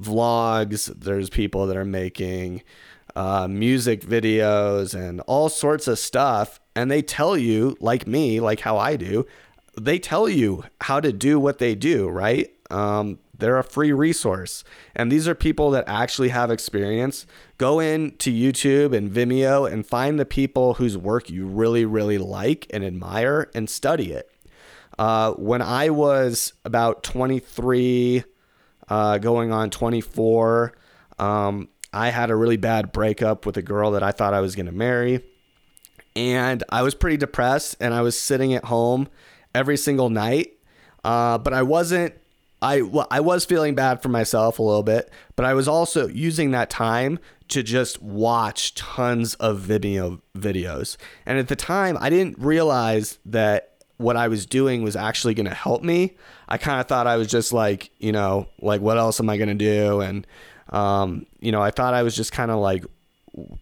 vlogs. 0.00 0.92
There's 0.98 1.30
people 1.30 1.66
that 1.66 1.76
are 1.76 1.84
making 1.84 2.62
uh, 3.16 3.48
music 3.48 4.02
videos 4.02 4.94
and 4.94 5.20
all 5.22 5.48
sorts 5.48 5.88
of 5.88 5.98
stuff. 5.98 6.60
And 6.76 6.90
they 6.90 7.02
tell 7.02 7.36
you, 7.36 7.76
like 7.80 8.06
me, 8.06 8.40
like 8.40 8.60
how 8.60 8.78
I 8.78 8.96
do, 8.96 9.26
they 9.76 9.98
tell 9.98 10.28
you 10.28 10.64
how 10.82 11.00
to 11.00 11.12
do 11.12 11.40
what 11.40 11.58
they 11.58 11.74
do, 11.74 12.08
right? 12.08 12.50
Um, 12.70 13.18
they're 13.36 13.58
a 13.58 13.64
free 13.64 13.92
resource. 13.92 14.64
And 14.94 15.10
these 15.10 15.28
are 15.28 15.34
people 15.34 15.70
that 15.70 15.84
actually 15.86 16.28
have 16.30 16.50
experience. 16.50 17.26
Go 17.56 17.80
in 17.80 18.16
to 18.18 18.32
YouTube 18.32 18.94
and 18.94 19.10
Vimeo 19.10 19.70
and 19.70 19.86
find 19.86 20.18
the 20.18 20.24
people 20.24 20.74
whose 20.74 20.98
work 20.98 21.30
you 21.30 21.46
really, 21.46 21.84
really 21.84 22.18
like 22.18 22.66
and 22.70 22.84
admire 22.84 23.50
and 23.54 23.70
study 23.70 24.12
it. 24.12 24.30
Uh, 24.98 25.32
when 25.34 25.62
I 25.62 25.90
was 25.90 26.52
about 26.64 27.04
23, 27.04 28.24
uh, 28.88 29.18
going 29.18 29.52
on 29.52 29.70
24, 29.70 30.74
um, 31.18 31.68
I 31.92 32.10
had 32.10 32.30
a 32.30 32.36
really 32.36 32.56
bad 32.56 32.92
breakup 32.92 33.46
with 33.46 33.56
a 33.56 33.62
girl 33.62 33.92
that 33.92 34.02
I 34.02 34.12
thought 34.12 34.34
I 34.34 34.40
was 34.40 34.54
going 34.54 34.66
to 34.66 34.72
marry. 34.72 35.24
And 36.16 36.64
I 36.68 36.82
was 36.82 36.94
pretty 36.94 37.16
depressed 37.16 37.76
and 37.80 37.94
I 37.94 38.02
was 38.02 38.18
sitting 38.18 38.52
at 38.54 38.64
home 38.64 39.08
every 39.54 39.76
single 39.76 40.10
night. 40.10 40.54
Uh, 41.04 41.38
but 41.38 41.52
I 41.52 41.62
wasn't 41.62 42.14
I 42.60 42.82
well, 42.82 43.06
I 43.10 43.20
was 43.20 43.44
feeling 43.44 43.74
bad 43.74 44.02
for 44.02 44.08
myself 44.08 44.58
a 44.58 44.62
little 44.62 44.82
bit, 44.82 45.10
but 45.36 45.44
I 45.44 45.54
was 45.54 45.68
also 45.68 46.08
using 46.08 46.50
that 46.50 46.70
time 46.70 47.18
to 47.48 47.62
just 47.62 48.02
watch 48.02 48.74
tons 48.74 49.34
of 49.34 49.60
Vimeo 49.60 50.20
videos. 50.36 50.96
And 51.24 51.38
at 51.38 51.48
the 51.48 51.56
time, 51.56 51.96
I 52.00 52.10
didn't 52.10 52.38
realize 52.38 53.18
that 53.24 53.77
what 53.98 54.16
I 54.16 54.28
was 54.28 54.46
doing 54.46 54.82
was 54.82 54.96
actually 54.96 55.34
going 55.34 55.46
to 55.46 55.54
help 55.54 55.82
me. 55.82 56.16
I 56.48 56.56
kind 56.56 56.80
of 56.80 56.86
thought 56.86 57.06
I 57.06 57.16
was 57.16 57.28
just 57.28 57.52
like, 57.52 57.90
you 57.98 58.12
know, 58.12 58.48
like 58.60 58.80
what 58.80 58.96
else 58.96 59.20
am 59.20 59.28
I 59.28 59.36
going 59.36 59.48
to 59.48 59.54
do? 59.54 60.00
And 60.00 60.26
um, 60.70 61.26
you 61.40 61.52
know, 61.52 61.60
I 61.60 61.70
thought 61.70 61.94
I 61.94 62.02
was 62.02 62.16
just 62.16 62.32
kind 62.32 62.50
of 62.50 62.58
like 62.58 62.84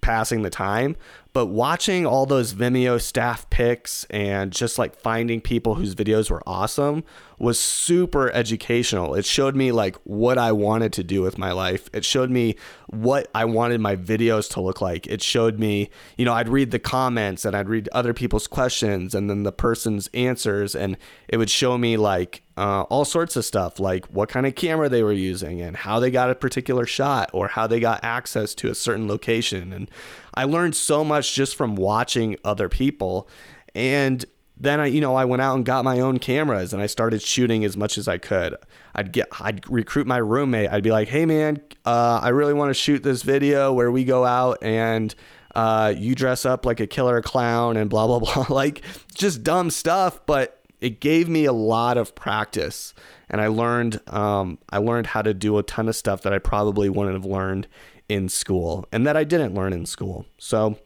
passing 0.00 0.42
the 0.42 0.50
time. 0.50 0.96
But 1.36 1.48
watching 1.48 2.06
all 2.06 2.24
those 2.24 2.54
Vimeo 2.54 2.98
staff 2.98 3.50
picks 3.50 4.04
and 4.04 4.50
just 4.50 4.78
like 4.78 4.96
finding 4.96 5.42
people 5.42 5.74
whose 5.74 5.94
videos 5.94 6.30
were 6.30 6.42
awesome 6.46 7.04
was 7.38 7.60
super 7.60 8.30
educational. 8.32 9.14
It 9.14 9.26
showed 9.26 9.54
me 9.54 9.70
like 9.70 9.96
what 10.04 10.38
I 10.38 10.52
wanted 10.52 10.94
to 10.94 11.04
do 11.04 11.20
with 11.20 11.36
my 11.36 11.52
life. 11.52 11.90
It 11.92 12.06
showed 12.06 12.30
me 12.30 12.56
what 12.86 13.28
I 13.34 13.44
wanted 13.44 13.82
my 13.82 13.96
videos 13.96 14.48
to 14.52 14.62
look 14.62 14.80
like. 14.80 15.06
It 15.08 15.20
showed 15.20 15.58
me, 15.58 15.90
you 16.16 16.24
know, 16.24 16.32
I'd 16.32 16.48
read 16.48 16.70
the 16.70 16.78
comments 16.78 17.44
and 17.44 17.54
I'd 17.54 17.68
read 17.68 17.90
other 17.92 18.14
people's 18.14 18.46
questions 18.46 19.14
and 19.14 19.28
then 19.28 19.42
the 19.42 19.52
person's 19.52 20.08
answers, 20.14 20.74
and 20.74 20.96
it 21.28 21.36
would 21.36 21.50
show 21.50 21.76
me 21.76 21.98
like 21.98 22.44
uh, 22.56 22.82
all 22.84 23.04
sorts 23.04 23.36
of 23.36 23.44
stuff, 23.44 23.78
like 23.78 24.06
what 24.06 24.30
kind 24.30 24.46
of 24.46 24.54
camera 24.54 24.88
they 24.88 25.02
were 25.02 25.12
using 25.12 25.60
and 25.60 25.76
how 25.76 26.00
they 26.00 26.10
got 26.10 26.30
a 26.30 26.34
particular 26.34 26.86
shot 26.86 27.28
or 27.34 27.48
how 27.48 27.66
they 27.66 27.78
got 27.78 28.02
access 28.02 28.54
to 28.54 28.70
a 28.70 28.74
certain 28.74 29.06
location. 29.06 29.74
And 29.74 29.90
I 30.36 30.44
learned 30.44 30.76
so 30.76 31.02
much 31.02 31.34
just 31.34 31.56
from 31.56 31.76
watching 31.76 32.36
other 32.44 32.68
people. 32.68 33.28
And 33.74 34.24
then 34.58 34.80
I, 34.80 34.86
you 34.86 35.00
know, 35.00 35.14
I 35.14 35.24
went 35.24 35.42
out 35.42 35.56
and 35.56 35.64
got 35.64 35.84
my 35.84 36.00
own 36.00 36.18
cameras 36.18 36.72
and 36.72 36.82
I 36.82 36.86
started 36.86 37.22
shooting 37.22 37.64
as 37.64 37.76
much 37.76 37.98
as 37.98 38.08
I 38.08 38.18
could. 38.18 38.54
I'd 38.94 39.12
get, 39.12 39.28
I'd 39.40 39.68
recruit 39.70 40.06
my 40.06 40.16
roommate. 40.16 40.70
I'd 40.70 40.82
be 40.82 40.90
like, 40.90 41.08
"Hey, 41.08 41.26
man, 41.26 41.60
uh, 41.84 42.20
I 42.22 42.30
really 42.30 42.54
want 42.54 42.70
to 42.70 42.74
shoot 42.74 43.02
this 43.02 43.22
video 43.22 43.72
where 43.72 43.90
we 43.90 44.04
go 44.04 44.24
out 44.24 44.58
and 44.62 45.14
uh, 45.54 45.92
you 45.96 46.14
dress 46.14 46.46
up 46.46 46.64
like 46.64 46.80
a 46.80 46.86
killer 46.86 47.20
clown 47.20 47.76
and 47.76 47.90
blah 47.90 48.06
blah 48.06 48.18
blah." 48.44 48.46
like 48.48 48.82
just 49.14 49.42
dumb 49.42 49.70
stuff, 49.70 50.24
but 50.24 50.62
it 50.80 51.00
gave 51.00 51.28
me 51.28 51.44
a 51.44 51.52
lot 51.52 51.98
of 51.98 52.14
practice, 52.14 52.94
and 53.28 53.40
I 53.40 53.48
learned, 53.48 54.00
um, 54.08 54.58
I 54.70 54.78
learned 54.78 55.08
how 55.08 55.22
to 55.22 55.34
do 55.34 55.58
a 55.58 55.62
ton 55.62 55.88
of 55.88 55.96
stuff 55.96 56.22
that 56.22 56.32
I 56.32 56.38
probably 56.38 56.88
wouldn't 56.88 57.14
have 57.14 57.30
learned 57.30 57.66
in 58.08 58.28
school, 58.28 58.86
and 58.92 59.06
that 59.06 59.16
I 59.16 59.24
didn't 59.24 59.54
learn 59.54 59.72
in 59.72 59.86
school. 59.86 60.26
So 60.38 60.78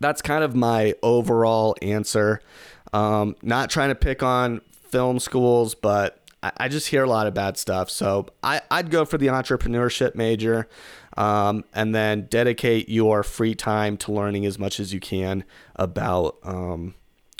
that's 0.00 0.22
kind 0.22 0.44
of 0.44 0.54
my 0.54 0.94
overall 1.02 1.76
answer. 1.82 2.40
Um, 2.92 3.36
not 3.42 3.70
trying 3.70 3.90
to 3.90 3.94
pick 3.94 4.22
on 4.22 4.60
film 4.90 5.18
schools, 5.18 5.74
but 5.74 6.20
I, 6.42 6.52
I, 6.56 6.68
just 6.68 6.88
hear 6.88 7.04
a 7.04 7.08
lot 7.08 7.26
of 7.26 7.34
bad 7.34 7.56
stuff. 7.56 7.88
So 7.90 8.26
I, 8.42 8.60
would 8.72 8.90
go 8.90 9.04
for 9.04 9.16
the 9.16 9.28
entrepreneurship 9.28 10.14
major 10.14 10.68
um, 11.16 11.64
and 11.72 11.94
then 11.94 12.26
dedicate 12.28 12.88
your 12.88 13.22
free 13.22 13.54
time 13.54 13.96
to 13.98 14.12
learning 14.12 14.44
as 14.46 14.58
much 14.58 14.80
as 14.80 14.92
you 14.92 15.00
can 15.00 15.44
about 15.76 16.38
um, 16.42 16.94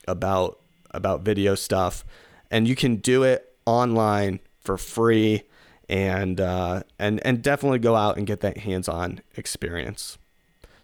about 0.07 0.61
about 0.93 1.23
video 1.23 1.55
stuff. 1.55 2.05
And 2.51 2.69
you 2.69 2.77
can 2.77 2.97
do 2.97 3.23
it 3.23 3.55
online 3.67 4.41
for 4.61 4.77
free 4.77 5.43
and 5.91 6.41
uh, 6.41 6.85
and 6.99 7.21
and 7.27 7.43
definitely 7.43 7.81
go 7.81 7.95
out 7.97 8.17
and 8.17 8.27
get 8.27 8.41
that 8.41 8.57
hands-on 8.59 9.21
experience. 9.37 10.17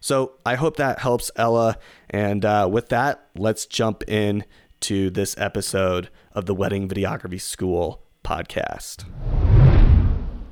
So 0.01 0.33
I 0.45 0.57
hope 0.57 0.77
that 0.77 0.99
helps 0.99 1.31
Ella. 1.37 1.79
And 2.11 2.45
uh, 2.45 2.69
with 2.71 2.91
that, 2.91 3.29
let's 3.37 3.65
jump 3.65 4.07
in 4.09 4.45
to 4.81 5.09
this 5.09 5.35
episode 5.39 6.11
of 6.33 6.45
the 6.47 6.55
Wedding 6.55 6.89
Videography 6.89 7.41
School 7.41 8.03
podcast. 8.23 9.07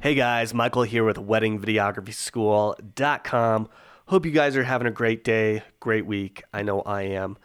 Hey 0.01 0.15
guys, 0.15 0.55
Michael 0.55 0.85
here 0.85 1.05
with 1.05 1.17
weddingvideographyschool.com. 1.17 3.69
Hope 4.07 4.27
you 4.27 4.33
guys 4.33 4.55
are 4.57 4.63
having 4.63 4.87
a 4.87 4.91
great 4.91 5.25
day, 5.25 5.63
great 5.81 6.07
week. 6.07 6.45
I 6.53 6.63
know 6.63 6.83
I 6.83 7.03
am. 7.03 7.37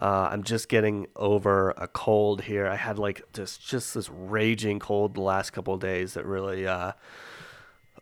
Uh, 0.00 0.28
I'm 0.30 0.42
just 0.42 0.68
getting 0.68 1.06
over 1.16 1.70
a 1.70 1.88
cold 1.88 2.42
here. 2.42 2.66
I 2.66 2.76
had 2.76 2.98
like 2.98 3.22
just 3.32 3.66
just 3.66 3.94
this 3.94 4.10
raging 4.10 4.78
cold 4.78 5.14
the 5.14 5.22
last 5.22 5.50
couple 5.50 5.74
of 5.74 5.80
days 5.80 6.14
that 6.14 6.26
really 6.26 6.66
uh, 6.66 6.92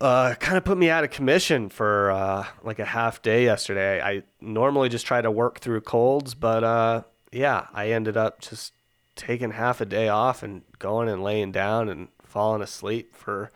uh, 0.00 0.34
kind 0.34 0.58
of 0.58 0.64
put 0.64 0.76
me 0.76 0.90
out 0.90 1.04
of 1.04 1.10
commission 1.10 1.68
for 1.68 2.10
uh, 2.10 2.46
like 2.62 2.80
a 2.80 2.84
half 2.84 3.22
day 3.22 3.44
yesterday. 3.44 4.00
I 4.02 4.24
normally 4.40 4.88
just 4.88 5.06
try 5.06 5.20
to 5.20 5.30
work 5.30 5.60
through 5.60 5.82
colds, 5.82 6.34
but 6.34 6.64
uh, 6.64 7.02
yeah, 7.30 7.68
I 7.72 7.90
ended 7.90 8.16
up 8.16 8.40
just 8.40 8.72
taking 9.14 9.52
half 9.52 9.80
a 9.80 9.86
day 9.86 10.08
off 10.08 10.42
and 10.42 10.62
going 10.80 11.08
and 11.08 11.22
laying 11.22 11.52
down 11.52 11.88
and 11.88 12.08
falling 12.22 12.62
asleep 12.62 13.14
for 13.14 13.52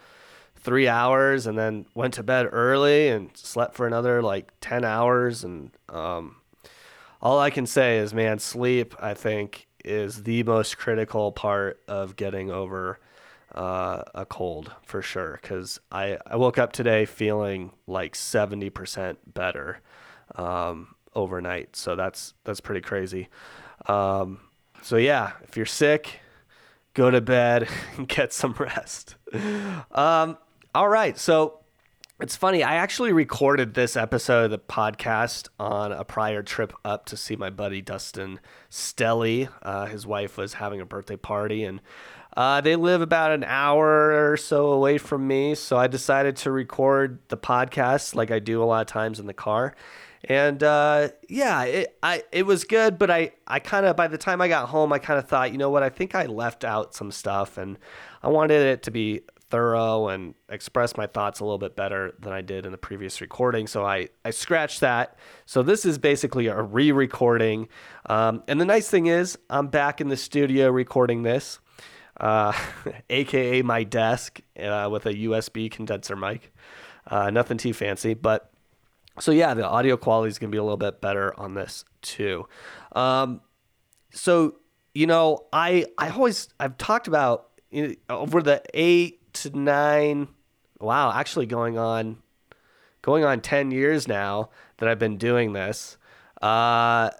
three 0.54 0.86
hours, 0.86 1.46
and 1.46 1.58
then 1.58 1.86
went 1.94 2.14
to 2.14 2.22
bed 2.22 2.48
early 2.52 3.08
and 3.08 3.30
slept 3.36 3.74
for 3.74 3.86
another 3.86 4.22
like 4.22 4.52
ten 4.60 4.84
hours, 4.84 5.42
and 5.42 5.70
um, 5.88 6.36
all 7.20 7.38
I 7.38 7.50
can 7.50 7.66
say 7.66 7.98
is, 7.98 8.14
man, 8.14 8.38
sleep, 8.38 8.94
I 9.00 9.14
think, 9.14 9.66
is 9.84 10.24
the 10.24 10.42
most 10.44 10.78
critical 10.78 11.32
part 11.32 11.80
of 11.88 12.16
getting 12.16 12.50
over 12.50 12.98
uh, 13.54 14.02
a 14.14 14.26
cold 14.26 14.72
for 14.82 15.02
sure. 15.02 15.38
Because 15.40 15.80
I, 15.90 16.18
I 16.26 16.36
woke 16.36 16.58
up 16.58 16.72
today 16.72 17.04
feeling 17.04 17.72
like 17.86 18.14
70% 18.14 19.16
better 19.26 19.80
um, 20.36 20.94
overnight. 21.14 21.74
So 21.74 21.96
that's, 21.96 22.34
that's 22.44 22.60
pretty 22.60 22.82
crazy. 22.82 23.28
Um, 23.86 24.40
so, 24.82 24.96
yeah, 24.96 25.32
if 25.42 25.56
you're 25.56 25.66
sick, 25.66 26.20
go 26.94 27.10
to 27.10 27.20
bed 27.20 27.68
and 27.96 28.08
get 28.08 28.32
some 28.32 28.54
rest. 28.58 29.16
Um, 29.92 30.38
all 30.74 30.88
right. 30.88 31.18
So, 31.18 31.57
it's 32.20 32.34
funny. 32.34 32.64
I 32.64 32.74
actually 32.74 33.12
recorded 33.12 33.74
this 33.74 33.96
episode 33.96 34.46
of 34.46 34.50
the 34.50 34.58
podcast 34.58 35.48
on 35.60 35.92
a 35.92 36.04
prior 36.04 36.42
trip 36.42 36.72
up 36.84 37.06
to 37.06 37.16
see 37.16 37.36
my 37.36 37.48
buddy 37.48 37.80
Dustin 37.80 38.40
Stelly. 38.70 39.48
Uh, 39.62 39.86
his 39.86 40.04
wife 40.04 40.36
was 40.36 40.54
having 40.54 40.80
a 40.80 40.84
birthday 40.84 41.16
party, 41.16 41.62
and 41.62 41.80
uh, 42.36 42.60
they 42.60 42.74
live 42.74 43.02
about 43.02 43.30
an 43.30 43.44
hour 43.44 44.32
or 44.32 44.36
so 44.36 44.72
away 44.72 44.98
from 44.98 45.28
me. 45.28 45.54
So 45.54 45.76
I 45.76 45.86
decided 45.86 46.34
to 46.38 46.50
record 46.50 47.20
the 47.28 47.36
podcast 47.36 48.16
like 48.16 48.32
I 48.32 48.40
do 48.40 48.60
a 48.60 48.64
lot 48.64 48.80
of 48.80 48.88
times 48.88 49.20
in 49.20 49.26
the 49.26 49.34
car. 49.34 49.76
And 50.24 50.60
uh, 50.64 51.10
yeah, 51.28 51.62
it 51.62 51.96
I 52.02 52.24
it 52.32 52.46
was 52.46 52.64
good, 52.64 52.98
but 52.98 53.12
I 53.12 53.30
I 53.46 53.60
kind 53.60 53.86
of 53.86 53.94
by 53.94 54.08
the 54.08 54.18
time 54.18 54.40
I 54.40 54.48
got 54.48 54.70
home, 54.70 54.92
I 54.92 54.98
kind 54.98 55.20
of 55.20 55.28
thought, 55.28 55.52
you 55.52 55.58
know 55.58 55.70
what, 55.70 55.84
I 55.84 55.88
think 55.88 56.16
I 56.16 56.26
left 56.26 56.64
out 56.64 56.96
some 56.96 57.12
stuff, 57.12 57.56
and 57.58 57.78
I 58.24 58.28
wanted 58.28 58.60
it 58.60 58.82
to 58.82 58.90
be 58.90 59.20
thorough 59.50 60.08
and 60.08 60.34
express 60.48 60.96
my 60.96 61.06
thoughts 61.06 61.40
a 61.40 61.44
little 61.44 61.58
bit 61.58 61.76
better 61.76 62.14
than 62.18 62.32
I 62.32 62.40
did 62.40 62.66
in 62.66 62.72
the 62.72 62.78
previous 62.78 63.20
recording. 63.20 63.66
So 63.66 63.84
I, 63.84 64.08
I 64.24 64.30
scratched 64.30 64.80
that. 64.80 65.16
So 65.46 65.62
this 65.62 65.84
is 65.84 65.98
basically 65.98 66.46
a 66.46 66.60
re 66.60 66.92
recording. 66.92 67.68
Um, 68.06 68.42
and 68.48 68.60
the 68.60 68.64
nice 68.64 68.88
thing 68.88 69.06
is, 69.06 69.38
I'm 69.48 69.68
back 69.68 70.00
in 70.00 70.08
the 70.08 70.16
studio 70.16 70.70
recording 70.70 71.22
this, 71.22 71.60
uh, 72.18 72.52
aka 73.10 73.62
my 73.62 73.84
desk 73.84 74.40
uh, 74.60 74.88
with 74.90 75.06
a 75.06 75.14
USB 75.14 75.70
condenser 75.70 76.16
mic. 76.16 76.52
Uh, 77.06 77.30
nothing 77.30 77.56
too 77.56 77.72
fancy, 77.72 78.12
but 78.12 78.52
so 79.18 79.32
yeah, 79.32 79.54
the 79.54 79.66
audio 79.66 79.96
quality 79.96 80.28
is 80.28 80.38
going 80.38 80.50
to 80.50 80.54
be 80.54 80.58
a 80.58 80.62
little 80.62 80.76
bit 80.76 81.00
better 81.00 81.38
on 81.38 81.54
this 81.54 81.84
too. 82.02 82.46
Um, 82.92 83.40
so 84.12 84.56
you 84.94 85.06
know, 85.06 85.46
I 85.52 85.86
I 85.96 86.10
always 86.10 86.48
I've 86.60 86.76
talked 86.76 87.08
about 87.08 87.48
you 87.70 87.96
know, 88.08 88.18
over 88.18 88.42
the 88.42 88.62
eight 88.74 89.17
to 89.34 89.58
nine, 89.58 90.28
wow, 90.80 91.12
actually 91.12 91.46
going 91.46 91.78
on, 91.78 92.18
going 93.02 93.24
on 93.24 93.40
10 93.40 93.70
years 93.70 94.08
now 94.08 94.50
that 94.78 94.88
I've 94.88 94.98
been 94.98 95.16
doing 95.16 95.52
this. 95.52 95.96
Uh, 96.40 97.10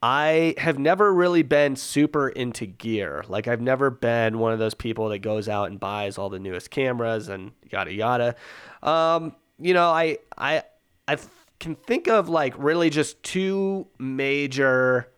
I 0.00 0.54
have 0.58 0.78
never 0.78 1.12
really 1.12 1.42
been 1.42 1.74
super 1.74 2.28
into 2.28 2.66
gear. 2.66 3.24
Like 3.28 3.48
I've 3.48 3.60
never 3.60 3.90
been 3.90 4.38
one 4.38 4.52
of 4.52 4.58
those 4.58 4.74
people 4.74 5.08
that 5.08 5.18
goes 5.18 5.48
out 5.48 5.70
and 5.70 5.80
buys 5.80 6.18
all 6.18 6.28
the 6.28 6.38
newest 6.38 6.70
cameras 6.70 7.28
and 7.28 7.50
yada 7.70 7.92
yada. 7.92 8.36
Um, 8.82 9.34
you 9.58 9.74
know, 9.74 9.90
I 9.90 10.18
I 10.36 10.62
I 11.08 11.18
can 11.58 11.74
think 11.74 12.06
of 12.06 12.28
like 12.28 12.54
really 12.56 12.90
just 12.90 13.20
two 13.24 13.88
major 13.98 15.08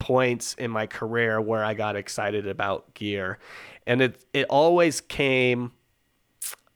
points 0.00 0.54
in 0.54 0.72
my 0.72 0.86
career 0.86 1.40
where 1.40 1.64
I 1.64 1.74
got 1.74 1.94
excited 1.94 2.48
about 2.48 2.92
gear. 2.94 3.38
And 3.86 4.02
it 4.02 4.24
it 4.32 4.46
always 4.50 5.00
came 5.00 5.72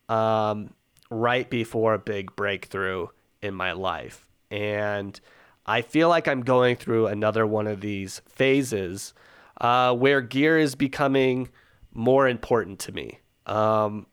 um, 0.08 0.72
right 1.10 1.50
before 1.50 1.94
a 1.94 1.98
big 1.98 2.36
breakthrough 2.36 3.08
in 3.42 3.54
my 3.54 3.72
life, 3.72 4.28
and 4.50 5.18
I 5.66 5.82
feel 5.82 6.08
like 6.08 6.28
I'm 6.28 6.42
going 6.42 6.76
through 6.76 7.08
another 7.08 7.46
one 7.46 7.66
of 7.66 7.80
these 7.80 8.22
phases 8.26 9.14
uh, 9.60 9.94
where 9.94 10.20
gear 10.20 10.58
is 10.58 10.74
becoming 10.74 11.48
more 11.92 12.28
important 12.28 12.78
to 12.80 12.92
me, 12.92 13.20
um, 13.46 14.06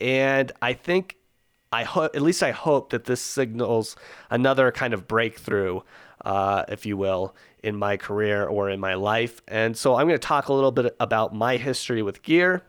and 0.00 0.52
I 0.60 0.74
think 0.74 1.16
I 1.72 1.84
hope, 1.84 2.16
at 2.16 2.22
least 2.22 2.42
I 2.42 2.50
hope 2.50 2.90
that 2.90 3.04
this 3.04 3.20
signals 3.20 3.96
another 4.28 4.72
kind 4.72 4.92
of 4.92 5.06
breakthrough, 5.06 5.80
uh, 6.24 6.64
if 6.68 6.86
you 6.86 6.96
will, 6.96 7.34
in 7.62 7.76
my 7.76 7.96
career 7.96 8.46
or 8.46 8.70
in 8.70 8.80
my 8.80 8.94
life. 8.94 9.40
And 9.48 9.76
so 9.76 9.94
I'm 9.94 10.06
going 10.06 10.18
to 10.18 10.26
talk 10.26 10.48
a 10.48 10.52
little 10.52 10.72
bit 10.72 10.94
about 11.00 11.34
my 11.34 11.56
history 11.56 12.02
with 12.02 12.22
gear. 12.22 12.62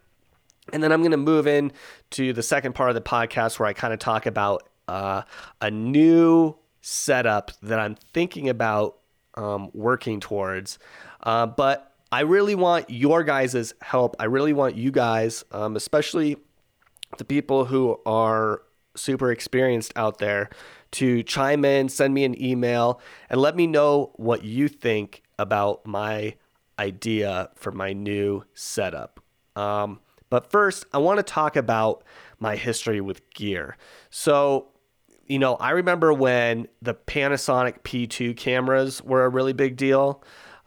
And 0.73 0.83
then 0.83 0.91
I'm 0.91 1.01
going 1.01 1.11
to 1.11 1.17
move 1.17 1.47
in 1.47 1.71
to 2.11 2.33
the 2.33 2.43
second 2.43 2.73
part 2.73 2.89
of 2.89 2.95
the 2.95 3.01
podcast 3.01 3.59
where 3.59 3.67
I 3.67 3.73
kind 3.73 3.93
of 3.93 3.99
talk 3.99 4.25
about 4.25 4.69
uh, 4.87 5.23
a 5.59 5.71
new 5.71 6.55
setup 6.81 7.51
that 7.61 7.79
I'm 7.79 7.95
thinking 8.13 8.49
about 8.49 8.97
um, 9.35 9.69
working 9.73 10.19
towards. 10.19 10.79
Uh, 11.23 11.47
but 11.47 11.93
I 12.11 12.21
really 12.21 12.55
want 12.55 12.89
your 12.89 13.23
guys' 13.23 13.73
help. 13.81 14.15
I 14.19 14.25
really 14.25 14.53
want 14.53 14.75
you 14.75 14.91
guys, 14.91 15.45
um, 15.51 15.75
especially 15.75 16.37
the 17.17 17.25
people 17.25 17.65
who 17.65 17.99
are 18.05 18.63
super 18.95 19.31
experienced 19.31 19.93
out 19.95 20.17
there, 20.17 20.49
to 20.91 21.23
chime 21.23 21.65
in, 21.65 21.89
send 21.89 22.13
me 22.13 22.23
an 22.23 22.41
email, 22.41 22.99
and 23.29 23.39
let 23.39 23.55
me 23.55 23.67
know 23.67 24.11
what 24.15 24.43
you 24.43 24.67
think 24.67 25.23
about 25.39 25.85
my 25.85 26.35
idea 26.79 27.49
for 27.55 27.71
my 27.71 27.93
new 27.93 28.43
setup. 28.53 29.19
Um, 29.55 29.99
but 30.29 30.49
first, 30.49 30.85
I 30.93 30.97
want 30.97 31.17
to 31.17 31.23
talk 31.23 31.55
about 31.55 32.03
my 32.39 32.55
history 32.55 33.01
with 33.01 33.29
gear. 33.31 33.77
So, 34.09 34.69
you 35.27 35.39
know, 35.39 35.55
I 35.55 35.71
remember 35.71 36.13
when 36.13 36.67
the 36.81 36.93
Panasonic 36.93 37.81
P2 37.83 38.35
cameras 38.35 39.01
were 39.01 39.25
a 39.25 39.29
really 39.29 39.53
big 39.53 39.75
deal. 39.75 40.23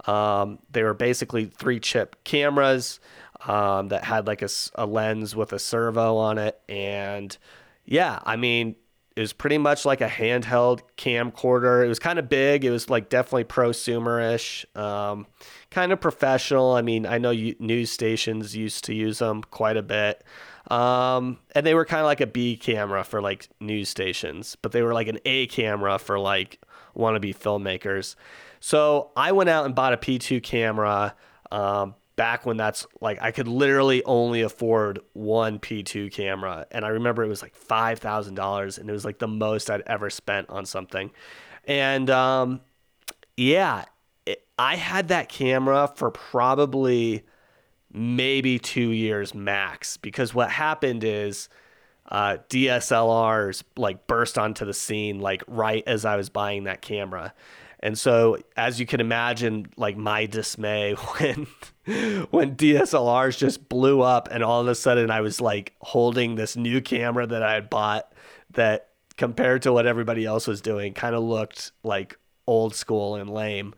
Um, 0.06 0.58
they 0.70 0.82
were 0.82 0.94
basically 0.94 1.46
three 1.46 1.80
chip 1.80 2.22
cameras 2.24 3.00
um, 3.46 3.88
that 3.88 4.04
had 4.04 4.26
like 4.26 4.42
a, 4.42 4.48
a 4.74 4.86
lens 4.86 5.34
with 5.34 5.52
a 5.52 5.58
servo 5.58 6.16
on 6.16 6.38
it. 6.38 6.60
And 6.68 7.36
yeah, 7.84 8.20
I 8.24 8.36
mean, 8.36 8.76
it 9.16 9.20
was 9.20 9.32
pretty 9.32 9.58
much 9.58 9.84
like 9.84 10.00
a 10.00 10.08
handheld 10.08 10.80
camcorder. 10.96 11.84
It 11.84 11.88
was 11.88 12.00
kind 12.00 12.18
of 12.18 12.28
big. 12.28 12.64
It 12.64 12.70
was 12.70 12.90
like 12.90 13.08
definitely 13.08 13.44
prosumerish, 13.44 14.64
um, 14.76 15.26
kind 15.70 15.92
of 15.92 16.00
professional. 16.00 16.72
I 16.72 16.82
mean, 16.82 17.06
I 17.06 17.18
know 17.18 17.30
you, 17.30 17.54
news 17.60 17.90
stations 17.90 18.56
used 18.56 18.84
to 18.84 18.94
use 18.94 19.20
them 19.20 19.42
quite 19.44 19.76
a 19.76 19.82
bit. 19.82 20.24
Um, 20.68 21.38
and 21.54 21.64
they 21.64 21.74
were 21.74 21.84
kind 21.84 22.00
of 22.00 22.06
like 22.06 22.20
a 22.20 22.26
B 22.26 22.56
camera 22.56 23.04
for 23.04 23.20
like 23.20 23.48
news 23.60 23.88
stations, 23.88 24.56
but 24.60 24.72
they 24.72 24.82
were 24.82 24.94
like 24.94 25.08
an 25.08 25.18
A 25.24 25.46
camera 25.46 25.98
for 25.98 26.18
like 26.18 26.60
wannabe 26.96 27.36
filmmakers. 27.36 28.16
So 28.58 29.10
I 29.16 29.30
went 29.30 29.48
out 29.48 29.64
and 29.64 29.74
bought 29.74 29.92
a 29.92 29.96
P2 29.96 30.42
camera. 30.42 31.14
Um, 31.52 31.94
back 32.16 32.46
when 32.46 32.56
that's 32.56 32.86
like 33.00 33.20
I 33.20 33.30
could 33.30 33.48
literally 33.48 34.02
only 34.04 34.42
afford 34.42 35.00
one 35.12 35.58
P2 35.58 36.12
camera. 36.12 36.66
And 36.70 36.84
I 36.84 36.88
remember 36.88 37.24
it 37.24 37.28
was 37.28 37.42
like 37.42 37.56
$5,000 37.58 38.78
and 38.78 38.88
it 38.88 38.92
was 38.92 39.04
like 39.04 39.18
the 39.18 39.28
most 39.28 39.70
I'd 39.70 39.82
ever 39.86 40.10
spent 40.10 40.48
on 40.50 40.66
something. 40.66 41.10
And 41.66 42.10
um, 42.10 42.60
yeah, 43.36 43.84
it, 44.26 44.46
I 44.58 44.76
had 44.76 45.08
that 45.08 45.28
camera 45.28 45.90
for 45.94 46.10
probably 46.10 47.24
maybe 47.92 48.58
two 48.58 48.90
years 48.90 49.34
max 49.34 49.96
because 49.96 50.34
what 50.34 50.50
happened 50.50 51.04
is 51.04 51.48
uh, 52.10 52.36
DSLRs 52.48 53.62
like 53.76 54.06
burst 54.06 54.36
onto 54.36 54.64
the 54.64 54.74
scene 54.74 55.20
like 55.20 55.42
right 55.46 55.82
as 55.86 56.04
I 56.04 56.16
was 56.16 56.28
buying 56.28 56.64
that 56.64 56.82
camera. 56.82 57.32
And 57.84 57.98
so, 57.98 58.38
as 58.56 58.80
you 58.80 58.86
can 58.86 58.98
imagine, 59.02 59.66
like 59.76 59.94
my 59.94 60.24
dismay 60.24 60.94
when 61.18 61.46
when 62.30 62.56
DSLRs 62.56 63.36
just 63.36 63.68
blew 63.68 64.00
up, 64.00 64.28
and 64.32 64.42
all 64.42 64.62
of 64.62 64.66
a 64.68 64.74
sudden 64.74 65.10
I 65.10 65.20
was 65.20 65.38
like 65.38 65.74
holding 65.82 66.34
this 66.34 66.56
new 66.56 66.80
camera 66.80 67.26
that 67.26 67.42
I 67.42 67.52
had 67.52 67.68
bought 67.68 68.10
that 68.52 68.88
compared 69.18 69.60
to 69.62 69.72
what 69.72 69.86
everybody 69.86 70.24
else 70.24 70.46
was 70.46 70.62
doing 70.62 70.94
kind 70.94 71.14
of 71.14 71.22
looked 71.22 71.72
like 71.82 72.18
old 72.46 72.74
school 72.74 73.16
and 73.16 73.28
lame. 73.28 73.74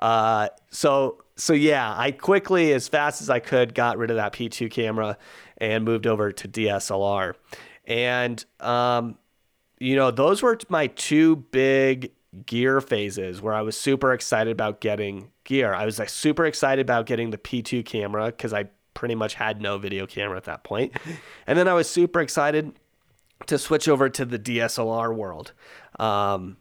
Uh, 0.00 0.48
so 0.70 1.22
so 1.36 1.52
yeah, 1.52 1.94
I 1.96 2.10
quickly, 2.10 2.72
as 2.72 2.88
fast 2.88 3.22
as 3.22 3.30
I 3.30 3.38
could, 3.38 3.72
got 3.72 3.98
rid 3.98 4.10
of 4.10 4.16
that 4.16 4.32
P2 4.32 4.68
camera 4.68 5.16
and 5.58 5.84
moved 5.84 6.08
over 6.08 6.32
to 6.32 6.48
DSLR. 6.48 7.34
And 7.86 8.44
um, 8.58 9.16
you 9.78 9.94
know, 9.94 10.10
those 10.10 10.42
were 10.42 10.58
my 10.68 10.88
two 10.88 11.36
big 11.36 12.10
gear 12.46 12.80
phases 12.80 13.40
where 13.40 13.54
I 13.54 13.62
was 13.62 13.76
super 13.76 14.12
excited 14.12 14.50
about 14.50 14.80
getting 14.80 15.30
gear. 15.44 15.74
I 15.74 15.84
was 15.84 15.98
like 15.98 16.08
super 16.08 16.44
excited 16.44 16.82
about 16.82 17.06
getting 17.06 17.30
the 17.30 17.38
P2 17.38 17.84
camera 17.84 18.26
because 18.26 18.52
I 18.52 18.66
pretty 18.94 19.14
much 19.14 19.34
had 19.34 19.60
no 19.60 19.78
video 19.78 20.06
camera 20.06 20.36
at 20.36 20.44
that 20.44 20.64
point. 20.64 20.92
And 21.46 21.58
then 21.58 21.68
I 21.68 21.74
was 21.74 21.90
super 21.90 22.20
excited 22.20 22.72
to 23.46 23.58
switch 23.58 23.88
over 23.88 24.08
to 24.08 24.24
the 24.24 24.38
DSLR 24.38 25.14
world. 25.14 25.52
Um, 25.98 26.56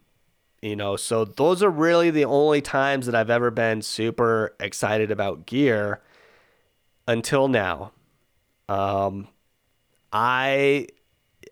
you 0.61 0.75
know, 0.75 0.95
so 0.95 1.25
those 1.25 1.63
are 1.63 1.69
really 1.69 2.09
the 2.09 2.25
only 2.25 2.61
times 2.61 3.05
that 3.05 3.15
I've 3.15 3.29
ever 3.29 3.51
been 3.51 3.81
super 3.81 4.55
excited 4.59 5.11
about 5.11 5.45
gear 5.45 6.01
until 7.07 7.47
now. 7.47 7.91
Um, 8.67 9.27
I 10.11 10.87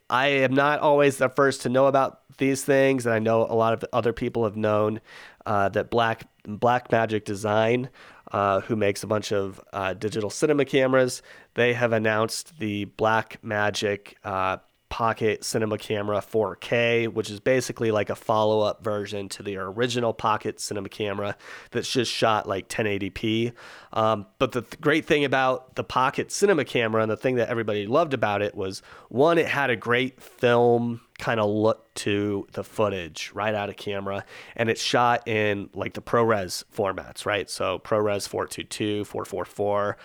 I 0.10 0.28
am 0.28 0.54
not 0.54 0.80
always 0.80 1.18
the 1.18 1.30
first 1.30 1.62
to 1.62 1.70
know 1.70 1.88
about 1.88 2.21
these 2.42 2.66
things, 2.66 3.06
and 3.06 3.16
I 3.16 3.20
know 3.20 3.44
a 3.44 3.56
lot 3.56 3.72
of 3.72 3.86
other 3.94 4.12
people 4.12 4.44
have 4.44 4.58
known 4.58 5.00
uh, 5.46 5.70
that 5.70 5.90
Black 5.90 6.28
Blackmagic 6.46 7.24
Design, 7.24 7.90
uh, 8.34 8.60
who 8.62 8.76
makes 8.76 9.04
a 9.04 9.08
bunch 9.08 9.32
of 9.32 9.62
uh, 9.72 9.94
digital 9.94 10.30
cinema 10.30 10.66
cameras, 10.66 11.22
they 11.54 11.74
have 11.74 11.94
announced 11.94 12.60
the 12.60 12.88
Blackmagic 12.98 14.16
uh, 14.26 14.58
Pocket 14.92 15.46
Cinema 15.46 15.78
Camera 15.78 16.18
4K, 16.18 17.08
which 17.08 17.30
is 17.30 17.40
basically 17.40 17.92
like 17.92 18.10
a 18.10 18.16
follow 18.16 18.60
up 18.60 18.84
version 18.84 19.30
to 19.30 19.42
the 19.42 19.56
original 19.56 20.12
Pocket 20.14 20.60
Cinema 20.60 20.90
Camera 20.90 21.38
that's 21.72 21.90
just 21.90 22.12
shot 22.12 22.46
like 22.46 22.68
1080p. 22.68 23.54
Um, 23.94 24.26
but 24.38 24.52
the 24.52 24.62
th- 24.62 24.82
great 24.82 25.06
thing 25.06 25.24
about 25.24 25.76
the 25.76 25.86
Pocket 25.86 26.30
Cinema 26.30 26.66
Camera 26.66 27.02
and 27.02 27.10
the 27.10 27.16
thing 27.16 27.36
that 27.36 27.48
everybody 27.48 27.88
loved 27.88 28.14
about 28.14 28.42
it 28.42 28.54
was 28.54 28.82
one, 29.08 29.38
it 29.38 29.48
had 29.48 29.70
a 29.70 29.78
great 29.78 30.22
film 30.22 31.00
kind 31.18 31.40
of 31.40 31.50
look 31.50 31.94
to 31.94 32.46
the 32.52 32.64
footage 32.64 33.32
right 33.34 33.56
out 33.56 33.70
of 33.70 33.78
camera 33.78 34.26
and 34.56 34.70
it's 34.70 34.82
shot 34.82 35.26
in 35.28 35.70
like 35.74 35.94
the 35.94 36.02
ProRes 36.02 36.66
formats, 36.76 37.26
right? 37.26 37.50
So 37.50 37.80
ProRes 37.80 38.28
422, 38.28 39.06
444. 39.06 39.98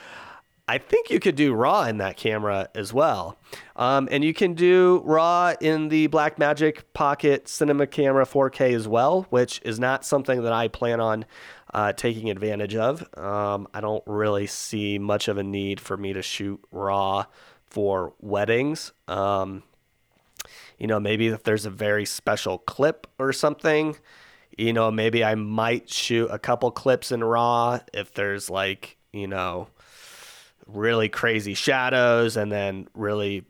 I 0.68 0.78
think 0.78 1.10
you 1.10 1.20
could 1.20 1.36
do 1.36 1.54
RAW 1.54 1.84
in 1.84 1.98
that 1.98 2.16
camera 2.16 2.68
as 2.74 2.92
well. 2.92 3.38
Um, 3.76 4.08
and 4.10 4.24
you 4.24 4.34
can 4.34 4.54
do 4.54 5.00
RAW 5.04 5.54
in 5.60 5.88
the 5.88 6.08
Blackmagic 6.08 6.82
Pocket 6.92 7.46
Cinema 7.46 7.86
Camera 7.86 8.24
4K 8.24 8.74
as 8.74 8.88
well, 8.88 9.26
which 9.30 9.60
is 9.64 9.78
not 9.78 10.04
something 10.04 10.42
that 10.42 10.52
I 10.52 10.66
plan 10.66 11.00
on 11.00 11.24
uh, 11.72 11.92
taking 11.92 12.30
advantage 12.30 12.74
of. 12.74 13.06
Um, 13.16 13.68
I 13.74 13.80
don't 13.80 14.02
really 14.06 14.48
see 14.48 14.98
much 14.98 15.28
of 15.28 15.38
a 15.38 15.44
need 15.44 15.80
for 15.80 15.96
me 15.96 16.12
to 16.14 16.22
shoot 16.22 16.60
RAW 16.72 17.26
for 17.66 18.14
weddings. 18.20 18.92
Um, 19.06 19.62
you 20.78 20.88
know, 20.88 20.98
maybe 20.98 21.28
if 21.28 21.44
there's 21.44 21.66
a 21.66 21.70
very 21.70 22.04
special 22.04 22.58
clip 22.58 23.06
or 23.20 23.32
something, 23.32 23.96
you 24.58 24.72
know, 24.72 24.90
maybe 24.90 25.22
I 25.22 25.36
might 25.36 25.88
shoot 25.88 26.28
a 26.28 26.40
couple 26.40 26.72
clips 26.72 27.12
in 27.12 27.22
RAW 27.22 27.78
if 27.94 28.12
there's 28.14 28.50
like, 28.50 28.96
you 29.12 29.28
know, 29.28 29.68
really 30.66 31.08
crazy 31.08 31.54
shadows 31.54 32.36
and 32.36 32.50
then 32.50 32.88
really 32.94 33.44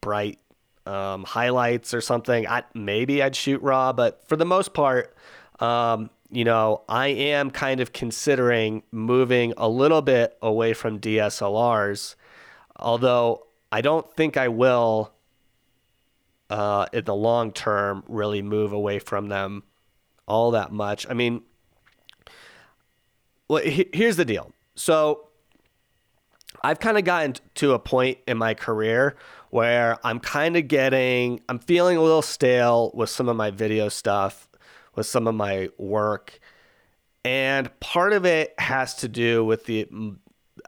bright 0.00 0.38
um, 0.86 1.24
highlights 1.24 1.94
or 1.94 2.00
something. 2.00 2.46
I 2.46 2.64
maybe 2.74 3.22
I'd 3.22 3.36
shoot 3.36 3.62
raw, 3.62 3.92
but 3.92 4.26
for 4.28 4.36
the 4.36 4.44
most 4.44 4.74
part, 4.74 5.14
um, 5.60 6.10
you 6.30 6.44
know, 6.44 6.82
I 6.88 7.08
am 7.08 7.50
kind 7.50 7.80
of 7.80 7.92
considering 7.92 8.82
moving 8.90 9.54
a 9.56 9.68
little 9.68 10.02
bit 10.02 10.36
away 10.42 10.72
from 10.72 10.98
DSLRs, 10.98 12.14
although 12.76 13.46
I 13.70 13.80
don't 13.80 14.10
think 14.14 14.36
I 14.36 14.48
will. 14.48 15.12
Uh, 16.50 16.84
in 16.92 17.02
the 17.06 17.14
long 17.14 17.50
term, 17.50 18.04
really 18.06 18.42
move 18.42 18.70
away 18.70 18.98
from 18.98 19.28
them 19.28 19.62
all 20.28 20.50
that 20.52 20.70
much. 20.70 21.06
I 21.08 21.14
mean, 21.14 21.42
well, 23.48 23.62
here's 23.64 24.16
the 24.16 24.26
deal. 24.26 24.52
So 24.74 25.28
I've 26.64 26.80
kind 26.80 26.96
of 26.96 27.04
gotten 27.04 27.34
to 27.56 27.74
a 27.74 27.78
point 27.78 28.18
in 28.26 28.38
my 28.38 28.54
career 28.54 29.16
where 29.50 29.98
I'm 30.02 30.18
kind 30.18 30.56
of 30.56 30.66
getting, 30.66 31.40
I'm 31.46 31.58
feeling 31.58 31.98
a 31.98 32.02
little 32.02 32.22
stale 32.22 32.90
with 32.94 33.10
some 33.10 33.28
of 33.28 33.36
my 33.36 33.50
video 33.50 33.90
stuff, 33.90 34.48
with 34.94 35.04
some 35.04 35.26
of 35.26 35.34
my 35.34 35.68
work. 35.76 36.40
And 37.22 37.68
part 37.80 38.14
of 38.14 38.24
it 38.24 38.54
has 38.58 38.94
to 38.96 39.08
do 39.08 39.44
with 39.44 39.66
the 39.66 39.86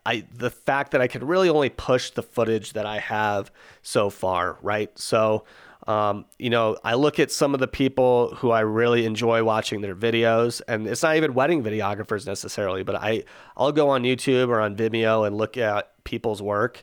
I 0.04 0.26
the 0.34 0.50
fact 0.50 0.92
that 0.92 1.00
I 1.00 1.06
can 1.06 1.26
really 1.26 1.48
only 1.48 1.70
push 1.70 2.10
the 2.10 2.22
footage 2.22 2.74
that 2.74 2.84
I 2.84 2.98
have 2.98 3.50
so 3.82 4.10
far, 4.10 4.58
right? 4.60 4.96
So 4.98 5.44
um, 5.86 6.24
you 6.38 6.50
know, 6.50 6.76
I 6.82 6.94
look 6.94 7.20
at 7.20 7.30
some 7.30 7.54
of 7.54 7.60
the 7.60 7.68
people 7.68 8.34
who 8.36 8.50
I 8.50 8.60
really 8.60 9.06
enjoy 9.06 9.44
watching 9.44 9.80
their 9.80 9.94
videos, 9.94 10.60
and 10.66 10.86
it's 10.86 11.02
not 11.02 11.16
even 11.16 11.34
wedding 11.34 11.62
videographers 11.62 12.26
necessarily, 12.26 12.82
but 12.82 12.96
I 12.96 13.24
I'll 13.56 13.72
go 13.72 13.90
on 13.90 14.02
YouTube 14.02 14.48
or 14.48 14.60
on 14.60 14.76
Vimeo 14.76 15.26
and 15.26 15.36
look 15.36 15.56
at 15.56 15.92
people's 16.04 16.42
work, 16.42 16.82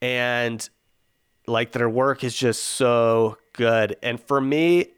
and 0.00 0.68
like 1.46 1.72
their 1.72 1.88
work 1.88 2.24
is 2.24 2.34
just 2.34 2.62
so 2.62 3.38
good. 3.54 3.96
And 4.02 4.20
for 4.20 4.40
me, 4.40 4.88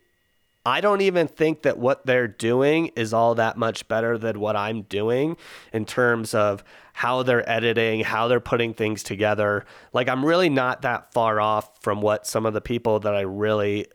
I 0.66 0.80
don't 0.80 1.02
even 1.02 1.28
think 1.28 1.62
that 1.62 1.78
what 1.78 2.06
they're 2.06 2.28
doing 2.28 2.88
is 2.96 3.12
all 3.12 3.34
that 3.34 3.56
much 3.56 3.86
better 3.86 4.16
than 4.16 4.40
what 4.40 4.56
I'm 4.56 4.82
doing 4.82 5.36
in 5.72 5.84
terms 5.84 6.34
of 6.34 6.64
how 6.96 7.24
they're 7.24 7.46
editing, 7.50 8.00
how 8.04 8.28
they're 8.28 8.38
putting 8.38 8.72
things 8.72 9.02
together. 9.02 9.66
Like, 9.92 10.08
I'm 10.08 10.24
really 10.24 10.48
not 10.48 10.82
that 10.82 11.12
far 11.12 11.40
off 11.40 11.82
from 11.82 12.00
what 12.00 12.24
some 12.24 12.46
of 12.46 12.54
the 12.54 12.60
people 12.60 13.00
that 13.00 13.12
I 13.12 13.22
really 13.22 13.88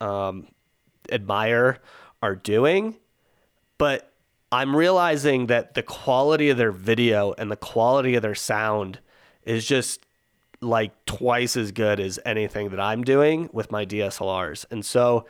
um, 0.00 0.48
admire 1.12 1.78
are 2.22 2.34
doing. 2.34 2.96
But 3.76 4.10
I'm 4.50 4.74
realizing 4.74 5.48
that 5.48 5.74
the 5.74 5.82
quality 5.82 6.48
of 6.48 6.56
their 6.56 6.72
video 6.72 7.34
and 7.36 7.50
the 7.50 7.56
quality 7.56 8.14
of 8.14 8.22
their 8.22 8.34
sound 8.34 9.00
is 9.42 9.66
just 9.66 10.06
like 10.62 10.92
twice 11.04 11.58
as 11.58 11.72
good 11.72 12.00
as 12.00 12.18
anything 12.24 12.70
that 12.70 12.80
I'm 12.80 13.04
doing 13.04 13.50
with 13.52 13.70
my 13.70 13.84
DSLRs. 13.84 14.64
And 14.70 14.82
so, 14.82 15.26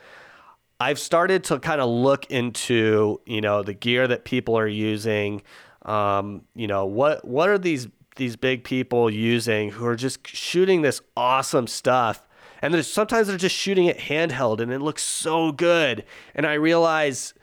I've 0.78 0.98
started 0.98 1.42
to 1.44 1.58
kind 1.58 1.80
of 1.80 1.88
look 1.88 2.30
into, 2.30 3.20
you 3.24 3.40
know, 3.40 3.62
the 3.62 3.72
gear 3.72 4.06
that 4.06 4.24
people 4.24 4.58
are 4.58 4.68
using. 4.68 5.42
Um, 5.86 6.42
you 6.54 6.66
know, 6.66 6.84
what 6.84 7.24
what 7.24 7.48
are 7.48 7.58
these 7.58 7.88
these 8.16 8.36
big 8.36 8.64
people 8.64 9.08
using 9.08 9.70
who 9.70 9.86
are 9.86 9.96
just 9.96 10.26
shooting 10.26 10.82
this 10.82 11.00
awesome 11.16 11.66
stuff? 11.66 12.26
And 12.60 12.74
there's 12.74 12.92
sometimes 12.92 13.28
they're 13.28 13.36
just 13.36 13.54
shooting 13.54 13.86
it 13.86 13.98
handheld 13.98 14.60
and 14.60 14.72
it 14.72 14.80
looks 14.80 15.02
so 15.02 15.52
good. 15.52 16.04
And 16.34 16.46
I 16.46 16.54
realize, 16.54 17.34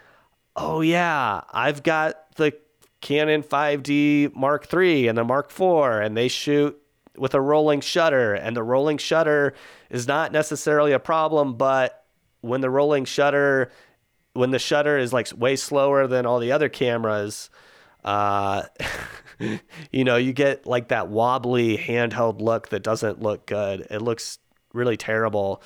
oh 0.56 0.82
yeah, 0.82 1.42
I've 1.52 1.84
got 1.84 2.36
the 2.36 2.54
Canon 3.02 3.44
5D 3.44 4.36
Mark 4.36 4.72
III 4.74 5.08
and 5.08 5.18
the 5.18 5.24
Mark 5.24 5.52
IV, 5.52 6.04
and 6.04 6.18
they 6.18 6.28
shoot 6.28 6.78
with 7.18 7.34
a 7.34 7.42
rolling 7.42 7.82
shutter. 7.82 8.34
And 8.34 8.56
the 8.56 8.64
rolling 8.64 8.98
shutter 8.98 9.54
is 9.90 10.08
not 10.08 10.32
necessarily 10.32 10.92
a 10.92 11.00
problem, 11.00 11.56
but 11.56 12.06
when 12.42 12.62
the 12.62 12.70
rolling 12.70 13.06
shutter 13.06 13.72
when 14.34 14.50
the 14.50 14.60
shutter 14.60 14.98
is 14.98 15.14
like 15.14 15.30
way 15.38 15.56
slower 15.56 16.08
than 16.08 16.26
all 16.26 16.40
the 16.40 16.52
other 16.52 16.68
cameras 16.68 17.50
uh, 18.04 18.64
you 19.92 20.04
know 20.04 20.16
you 20.16 20.34
get 20.34 20.66
like 20.66 20.90
that 20.90 21.10
wobbly 21.10 21.78
handheld 21.78 22.42
look 22.42 22.70
that 22.70 22.84
doesn't 22.84 23.22
look 23.22 23.46
good 23.46 23.88
it 23.90 24.02
looks 24.02 24.40
really 24.74 24.98
terrible 24.98 25.62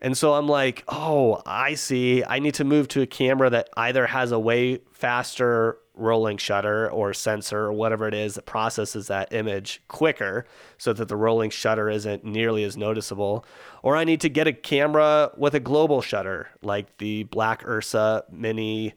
and 0.00 0.16
so 0.16 0.34
i'm 0.34 0.46
like 0.46 0.84
oh 0.88 1.40
i 1.46 1.74
see 1.74 2.22
i 2.24 2.38
need 2.38 2.54
to 2.54 2.64
move 2.64 2.88
to 2.88 3.00
a 3.00 3.06
camera 3.06 3.48
that 3.48 3.68
either 3.76 4.06
has 4.06 4.32
a 4.32 4.38
way 4.38 4.78
faster 4.92 5.78
rolling 5.96 6.36
shutter 6.36 6.90
or 6.90 7.14
sensor 7.14 7.58
or 7.58 7.72
whatever 7.72 8.06
it 8.06 8.14
is 8.14 8.34
that 8.34 8.44
processes 8.44 9.06
that 9.08 9.32
image 9.32 9.82
quicker 9.88 10.46
so 10.78 10.92
that 10.92 11.08
the 11.08 11.16
rolling 11.16 11.50
shutter 11.50 11.88
isn't 11.88 12.22
nearly 12.22 12.62
as 12.64 12.76
noticeable. 12.76 13.44
Or 13.82 13.96
I 13.96 14.04
need 14.04 14.20
to 14.20 14.28
get 14.28 14.46
a 14.46 14.52
camera 14.52 15.30
with 15.36 15.54
a 15.54 15.60
global 15.60 16.02
shutter 16.02 16.50
like 16.62 16.98
the 16.98 17.24
Black 17.24 17.66
Ursa 17.66 18.24
Mini. 18.30 18.94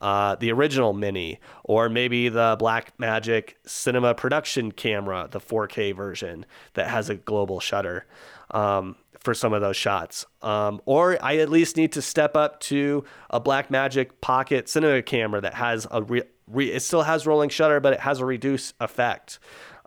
Uh, 0.00 0.34
the 0.36 0.50
original 0.50 0.92
Mini, 0.92 1.38
or 1.64 1.88
maybe 1.88 2.28
the 2.28 2.56
Blackmagic 2.58 3.54
Cinema 3.66 4.14
Production 4.14 4.72
camera, 4.72 5.28
the 5.30 5.40
4K 5.40 5.94
version 5.94 6.46
that 6.74 6.88
has 6.88 7.10
a 7.10 7.16
global 7.16 7.60
shutter. 7.60 8.06
Um, 8.50 8.96
for 9.20 9.34
some 9.34 9.52
of 9.52 9.60
those 9.60 9.76
shots. 9.76 10.24
Um, 10.42 10.80
or 10.86 11.18
I 11.22 11.36
at 11.36 11.50
least 11.50 11.76
need 11.76 11.92
to 11.92 12.02
step 12.02 12.36
up 12.36 12.58
to 12.60 13.04
a 13.28 13.40
Blackmagic 13.40 14.12
Pocket 14.20 14.68
cinema 14.68 15.02
camera 15.02 15.40
that 15.42 15.54
has 15.54 15.86
a 15.90 16.02
re- 16.02 16.22
re- 16.46 16.72
it 16.72 16.80
still 16.80 17.02
has 17.02 17.26
rolling 17.26 17.50
shutter, 17.50 17.80
but 17.80 17.92
it 17.92 18.00
has 18.00 18.20
a 18.20 18.24
reduced 18.24 18.74
effect. 18.80 19.38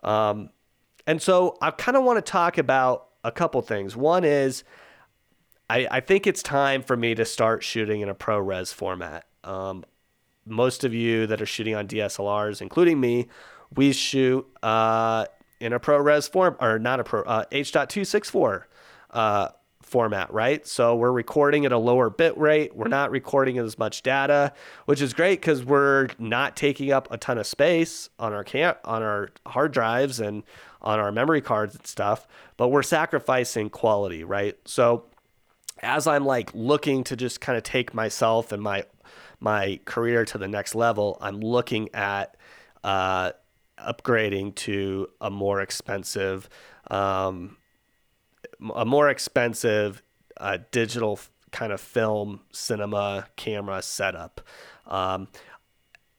Um, 0.02 0.50
and 1.06 1.20
so 1.20 1.56
I 1.60 1.70
kind 1.72 1.96
of 1.96 2.04
want 2.04 2.24
to 2.24 2.30
talk 2.30 2.58
about 2.58 3.08
a 3.24 3.32
couple 3.32 3.60
things. 3.62 3.96
One 3.96 4.24
is 4.24 4.64
I, 5.68 5.88
I 5.90 6.00
think 6.00 6.26
it's 6.26 6.42
time 6.42 6.82
for 6.82 6.96
me 6.96 7.14
to 7.14 7.24
start 7.24 7.62
shooting 7.62 8.00
in 8.00 8.08
a 8.08 8.14
ProRes 8.14 8.72
format. 8.72 9.26
Um, 9.42 9.84
most 10.46 10.84
of 10.84 10.94
you 10.94 11.26
that 11.26 11.40
are 11.40 11.46
shooting 11.46 11.74
on 11.74 11.86
DSLRs, 11.86 12.60
including 12.60 13.00
me, 13.00 13.28
we 13.74 13.92
shoot 13.92 14.46
uh, 14.62 15.26
in 15.60 15.72
a 15.72 15.80
ProRes 15.80 16.30
form 16.30 16.56
or 16.60 16.78
not 16.78 17.00
a 17.00 17.04
Pro 17.04 17.22
uh, 17.22 17.44
H.264 17.50 18.64
uh, 19.10 19.48
format, 19.82 20.32
right? 20.32 20.66
So 20.66 20.96
we're 20.96 21.12
recording 21.12 21.64
at 21.64 21.72
a 21.72 21.78
lower 21.78 22.10
bit 22.10 22.36
rate. 22.36 22.74
We're 22.74 22.88
not 22.88 23.10
recording 23.10 23.58
as 23.58 23.78
much 23.78 24.02
data, 24.02 24.52
which 24.86 25.00
is 25.00 25.12
great 25.12 25.40
because 25.40 25.64
we're 25.64 26.08
not 26.18 26.56
taking 26.56 26.92
up 26.92 27.08
a 27.10 27.16
ton 27.16 27.38
of 27.38 27.46
space 27.46 28.10
on 28.18 28.32
our 28.32 28.44
cam- 28.44 28.76
on 28.84 29.02
our 29.02 29.30
hard 29.46 29.72
drives 29.72 30.20
and 30.20 30.42
on 30.82 30.98
our 30.98 31.12
memory 31.12 31.40
cards 31.40 31.74
and 31.74 31.86
stuff. 31.86 32.26
But 32.56 32.68
we're 32.68 32.82
sacrificing 32.82 33.70
quality, 33.70 34.24
right? 34.24 34.56
So 34.64 35.04
as 35.80 36.06
I'm 36.06 36.24
like 36.24 36.50
looking 36.54 37.04
to 37.04 37.16
just 37.16 37.40
kind 37.40 37.56
of 37.56 37.62
take 37.62 37.94
myself 37.94 38.52
and 38.52 38.62
my 38.62 38.84
my 39.44 39.78
career 39.84 40.24
to 40.24 40.38
the 40.38 40.48
next 40.48 40.74
level, 40.74 41.18
I'm 41.20 41.38
looking 41.38 41.94
at 41.94 42.36
uh, 42.82 43.32
upgrading 43.78 44.56
to 44.56 45.08
a 45.20 45.30
more 45.30 45.60
expensive 45.60 46.48
um, 46.90 47.56
a 48.74 48.84
more 48.84 49.08
expensive 49.08 50.02
uh, 50.38 50.58
digital 50.70 51.18
kind 51.52 51.72
of 51.72 51.80
film 51.80 52.40
cinema 52.50 53.26
camera 53.36 53.82
setup. 53.82 54.40
Um, 54.86 55.28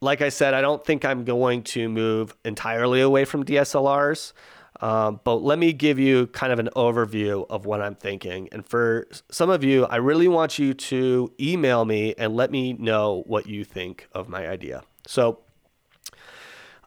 like 0.02 0.22
I 0.22 0.30
said, 0.30 0.54
I 0.54 0.62
don't 0.62 0.84
think 0.84 1.04
I'm 1.06 1.24
going 1.24 1.64
to 1.64 1.90
move 1.90 2.36
entirely 2.46 3.02
away 3.02 3.26
from 3.26 3.44
DSLRs. 3.44 4.34
Um, 4.82 5.22
but 5.24 5.36
let 5.36 5.58
me 5.58 5.72
give 5.74 6.00
you 6.00 6.28
kind 6.28 6.52
of 6.52 6.60
an 6.60 6.70
overview 6.76 7.46
of 7.50 7.66
what 7.66 7.82
I'm 7.82 7.96
thinking. 7.96 8.50
And 8.52 8.66
for 8.66 9.08
some 9.32 9.50
of 9.50 9.64
you, 9.64 9.86
I 9.86 9.98
really 9.98 10.28
want 10.28 10.60
you 10.60 10.74
to 10.74 11.32
email 11.40 11.86
me 11.86 12.14
and 12.18 12.36
let 12.36 12.52
me 12.52 12.74
know 12.74 13.24
what 13.26 13.48
you 13.48 13.64
think 13.64 14.08
of 14.14 14.28
my 14.28 14.48
idea. 14.48 14.84
So 15.08 15.40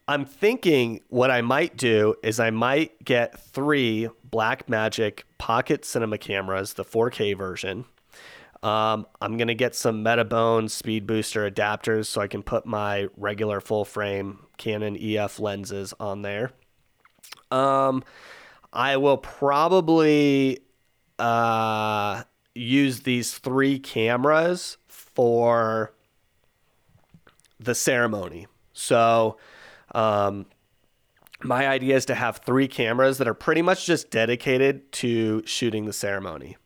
I'm 0.07 0.25
thinking 0.25 1.01
what 1.09 1.31
I 1.31 1.41
might 1.41 1.77
do 1.77 2.15
is 2.23 2.41
I 2.41 2.51
might 2.51 3.05
get 3.05 3.39
three 3.39 4.09
Blackmagic 4.31 5.23
Pocket 5.39 5.85
Cinema 5.85 6.19
cameras, 6.19 6.75
the 6.75 6.85
4K 6.85 7.37
version. 7.37 7.85
Um, 8.63 9.07
I'm 9.21 9.37
gonna 9.37 9.55
get 9.55 9.75
some 9.75 10.03
Metabone 10.03 10.69
speed 10.69 11.07
booster 11.07 11.49
adapters 11.49 12.07
so 12.07 12.21
I 12.21 12.27
can 12.27 12.43
put 12.43 12.67
my 12.67 13.09
regular 13.17 13.61
full 13.61 13.85
frame 13.85 14.41
Canon 14.57 14.97
EF 15.01 15.39
lenses 15.39 15.95
on 16.01 16.23
there. 16.23 16.53
Um, 17.51 18.05
I 18.73 18.97
will 18.97 19.17
probably 19.17 20.61
uh, 21.19 22.23
use 22.55 23.01
these 23.01 23.39
three 23.39 23.79
cameras 23.79 24.77
for 24.87 25.93
the 27.59 27.75
ceremony. 27.75 28.47
So 28.73 29.37
um, 29.95 30.47
my 31.43 31.67
idea 31.67 31.97
is 31.97 32.05
to 32.07 32.15
have 32.15 32.39
three 32.39 32.69
cameras 32.69 33.19
that 33.19 33.29
are 33.29 33.35
pretty 33.35 33.63
much 33.63 33.87
just 33.87 34.11
dedicated 34.11 34.93
to 34.93 35.43
shooting 35.47 35.87
the 35.87 35.93
ceremony. 35.93 36.57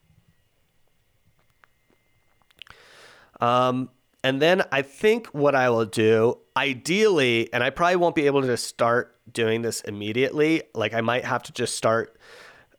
Um, 3.39 3.89
and 4.23 4.41
then 4.41 4.63
I 4.71 4.81
think 4.81 5.27
what 5.27 5.53
I 5.53 5.69
will 5.69 5.85
do, 5.85 6.39
ideally, 6.55 7.51
and 7.53 7.61
I 7.63 7.69
probably 7.69 7.97
won't 7.97 8.15
be 8.15 8.25
able 8.25 8.41
to 8.41 8.55
start 8.55 9.17
doing 9.31 9.61
this 9.61 9.81
immediately. 9.81 10.63
Like 10.73 10.93
I 10.93 11.01
might 11.01 11.25
have 11.25 11.43
to 11.43 11.51
just 11.51 11.75
start 11.75 12.17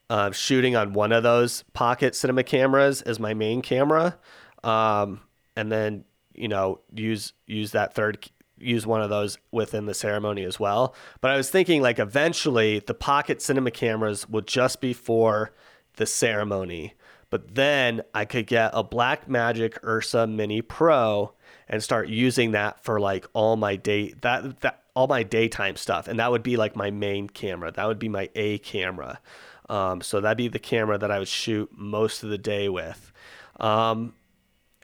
uh, 0.09 0.31
shooting 0.33 0.75
on 0.75 0.95
one 0.95 1.13
of 1.13 1.23
those 1.23 1.65
pocket 1.75 2.15
cinema 2.15 2.45
cameras 2.45 3.03
as 3.03 3.21
my 3.21 3.35
main 3.35 3.63
camera, 3.63 4.19
um, 4.63 5.21
and 5.55 5.71
then 5.71 6.05
you 6.35 6.49
know 6.49 6.81
use 6.95 7.33
use 7.47 7.73
that 7.73 7.95
third 7.95 8.31
use 8.59 8.87
one 8.87 9.03
of 9.03 9.11
those 9.11 9.37
within 9.53 9.85
the 9.87 9.95
ceremony 9.95 10.45
as 10.45 10.59
well. 10.59 10.95
But 11.21 11.31
I 11.31 11.37
was 11.37 11.51
thinking 11.51 11.83
like 11.83 11.99
eventually 11.99 12.79
the 12.79 12.95
pocket 12.95 13.43
cinema 13.43 13.71
cameras 13.71 14.29
would 14.29 14.47
just 14.47 14.81
be 14.81 14.93
for 14.93 15.53
the 15.97 16.07
ceremony. 16.07 16.95
But 17.31 17.55
then 17.57 18.03
I 18.15 18.25
could 18.25 18.47
get 18.47 18.71
a 18.73 18.85
Blackmagic 18.85 19.83
Ursa 19.83 20.27
Mini 20.27 20.63
Pro 20.63 21.34
and 21.69 21.83
start 21.83 22.09
using 22.09 22.53
that 22.53 22.83
for 22.85 23.01
like 23.01 23.27
all 23.33 23.57
my 23.57 23.77
day 23.77 24.15
that 24.23 24.61
that 24.61 24.83
all 24.95 25.07
my 25.07 25.23
daytime 25.23 25.77
stuff, 25.77 26.07
and 26.09 26.19
that 26.21 26.31
would 26.31 26.43
be 26.43 26.57
like 26.57 26.77
my 26.77 26.91
main 26.91 27.29
camera. 27.29 27.73
That 27.73 27.87
would 27.87 27.99
be 27.99 28.09
my 28.09 28.31
A 28.35 28.59
camera. 28.59 29.21
Um, 29.69 30.01
so 30.03 30.21
that'd 30.21 30.37
be 30.37 30.49
the 30.49 30.59
camera 30.59 30.99
that 30.99 31.11
I 31.11 31.19
would 31.19 31.29
shoot 31.29 31.71
most 31.73 32.23
of 32.23 32.29
the 32.29 32.39
day 32.39 32.69
with. 32.69 33.13
Um, 33.59 34.15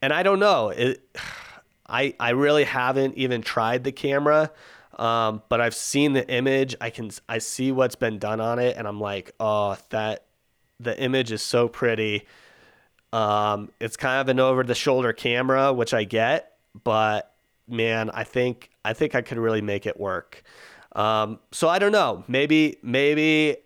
and 0.02 0.12
I 0.12 0.22
don't 0.22 0.40
know 0.40 0.70
it. 0.70 1.04
I, 1.92 2.14
I 2.20 2.30
really 2.30 2.62
haven't 2.62 3.16
even 3.16 3.42
tried 3.42 3.82
the 3.82 3.90
camera, 3.90 4.52
um, 4.96 5.42
but 5.48 5.60
I've 5.60 5.74
seen 5.74 6.12
the 6.12 6.28
image. 6.28 6.76
I 6.80 6.90
can 6.90 7.10
I 7.28 7.38
see 7.38 7.72
what's 7.72 7.96
been 7.96 8.20
done 8.20 8.40
on 8.40 8.60
it, 8.60 8.76
and 8.76 8.86
I'm 8.86 9.00
like, 9.00 9.34
oh, 9.40 9.76
that 9.88 10.26
the 10.78 10.96
image 11.00 11.32
is 11.32 11.42
so 11.42 11.66
pretty. 11.66 12.26
Um, 13.12 13.72
it's 13.80 13.96
kind 13.96 14.20
of 14.20 14.28
an 14.28 14.38
over 14.38 14.62
the 14.62 14.76
shoulder 14.76 15.12
camera, 15.12 15.72
which 15.72 15.92
I 15.92 16.04
get, 16.04 16.49
but 16.84 17.34
man, 17.68 18.10
I 18.10 18.24
think 18.24 18.70
I 18.84 18.92
think 18.92 19.14
I 19.14 19.22
could 19.22 19.38
really 19.38 19.62
make 19.62 19.86
it 19.86 19.98
work. 19.98 20.42
Um, 20.96 21.38
so 21.52 21.68
I 21.68 21.78
don't 21.78 21.92
know. 21.92 22.24
Maybe 22.28 22.76
maybe 22.82 23.56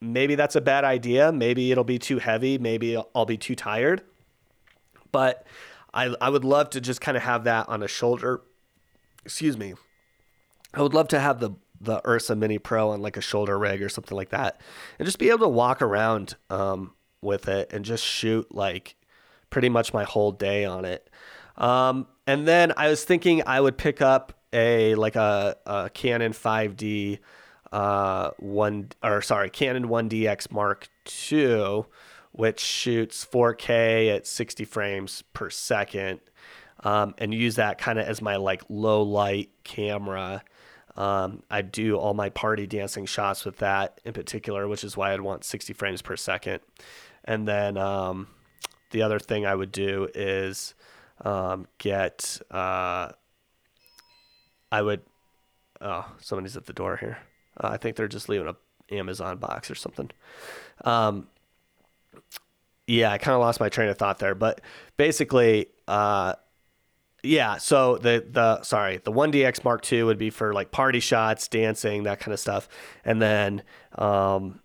maybe 0.00 0.34
that's 0.34 0.56
a 0.56 0.60
bad 0.60 0.84
idea. 0.84 1.32
Maybe 1.32 1.72
it'll 1.72 1.84
be 1.84 1.98
too 1.98 2.18
heavy. 2.18 2.58
Maybe 2.58 2.96
I'll 3.14 3.26
be 3.26 3.36
too 3.36 3.54
tired. 3.54 4.02
But 5.12 5.46
I, 5.92 6.14
I 6.20 6.30
would 6.30 6.44
love 6.44 6.70
to 6.70 6.80
just 6.80 7.00
kind 7.00 7.16
of 7.16 7.22
have 7.22 7.44
that 7.44 7.68
on 7.68 7.82
a 7.82 7.88
shoulder. 7.88 8.42
Excuse 9.24 9.56
me. 9.56 9.74
I 10.72 10.82
would 10.82 10.94
love 10.94 11.08
to 11.08 11.20
have 11.20 11.40
the 11.40 11.52
the 11.80 12.06
Ursa 12.06 12.36
Mini 12.36 12.58
Pro 12.58 12.90
on 12.90 13.00
like 13.00 13.16
a 13.16 13.22
shoulder 13.22 13.58
rig 13.58 13.82
or 13.82 13.88
something 13.88 14.16
like 14.16 14.30
that, 14.30 14.60
and 14.98 15.06
just 15.06 15.18
be 15.18 15.30
able 15.30 15.46
to 15.46 15.48
walk 15.48 15.80
around 15.80 16.36
um, 16.50 16.92
with 17.22 17.48
it 17.48 17.72
and 17.72 17.84
just 17.84 18.04
shoot 18.04 18.54
like 18.54 18.96
pretty 19.48 19.68
much 19.68 19.92
my 19.92 20.04
whole 20.04 20.30
day 20.30 20.64
on 20.64 20.84
it. 20.84 21.08
Um, 21.56 22.06
and 22.26 22.46
then 22.46 22.72
I 22.76 22.88
was 22.88 23.04
thinking 23.04 23.42
I 23.46 23.60
would 23.60 23.76
pick 23.76 24.00
up 24.00 24.32
a 24.52 24.94
like 24.94 25.16
a, 25.16 25.56
a 25.66 25.90
Canon 25.90 26.32
5D 26.32 27.18
uh, 27.72 28.30
one 28.38 28.88
or 29.02 29.22
sorry 29.22 29.50
Canon 29.50 29.88
1DX 29.88 30.50
Mark 30.50 30.88
II 31.30 31.84
which 32.32 32.60
shoots 32.60 33.24
4K 33.24 34.14
at 34.14 34.26
60 34.26 34.64
frames 34.64 35.22
per 35.32 35.50
second, 35.50 36.20
um, 36.84 37.14
and 37.18 37.34
use 37.34 37.56
that 37.56 37.78
kind 37.78 37.98
of 37.98 38.06
as 38.06 38.22
my 38.22 38.36
like 38.36 38.62
low 38.68 39.02
light 39.02 39.50
camera. 39.64 40.42
Um, 40.96 41.42
I 41.50 41.62
do 41.62 41.96
all 41.96 42.14
my 42.14 42.30
party 42.30 42.66
dancing 42.66 43.06
shots 43.06 43.44
with 43.44 43.58
that 43.58 44.00
in 44.04 44.12
particular, 44.12 44.68
which 44.68 44.84
is 44.84 44.96
why 44.96 45.12
I'd 45.12 45.20
want 45.20 45.44
60 45.44 45.72
frames 45.72 46.02
per 46.02 46.16
second. 46.16 46.60
And 47.24 47.46
then 47.46 47.76
um, 47.76 48.28
the 48.90 49.02
other 49.02 49.18
thing 49.18 49.46
I 49.46 49.54
would 49.54 49.72
do 49.72 50.08
is 50.14 50.74
um, 51.24 51.66
get, 51.78 52.40
uh, 52.50 53.10
I 54.72 54.82
would, 54.82 55.02
oh, 55.80 56.06
somebody's 56.20 56.56
at 56.56 56.66
the 56.66 56.72
door 56.72 56.96
here. 56.96 57.18
Uh, 57.58 57.68
I 57.68 57.76
think 57.76 57.96
they're 57.96 58.08
just 58.08 58.28
leaving 58.28 58.48
a 58.48 58.56
Amazon 58.94 59.38
box 59.38 59.70
or 59.70 59.74
something. 59.74 60.10
Um, 60.84 61.28
yeah, 62.86 63.12
I 63.12 63.18
kind 63.18 63.34
of 63.34 63.40
lost 63.40 63.60
my 63.60 63.68
train 63.68 63.88
of 63.88 63.98
thought 63.98 64.18
there, 64.18 64.34
but 64.34 64.60
basically, 64.96 65.66
uh, 65.86 66.34
yeah. 67.22 67.58
So 67.58 67.98
the 67.98 68.24
the 68.28 68.62
sorry, 68.62 68.96
the 68.98 69.12
1DX 69.12 69.64
Mark 69.64 69.90
II 69.92 70.04
would 70.04 70.18
be 70.18 70.30
for 70.30 70.52
like 70.52 70.72
party 70.72 71.00
shots, 71.00 71.46
dancing, 71.46 72.04
that 72.04 72.18
kind 72.18 72.32
of 72.32 72.40
stuff, 72.40 72.68
and 73.04 73.22
then 73.22 73.62
um, 73.96 74.60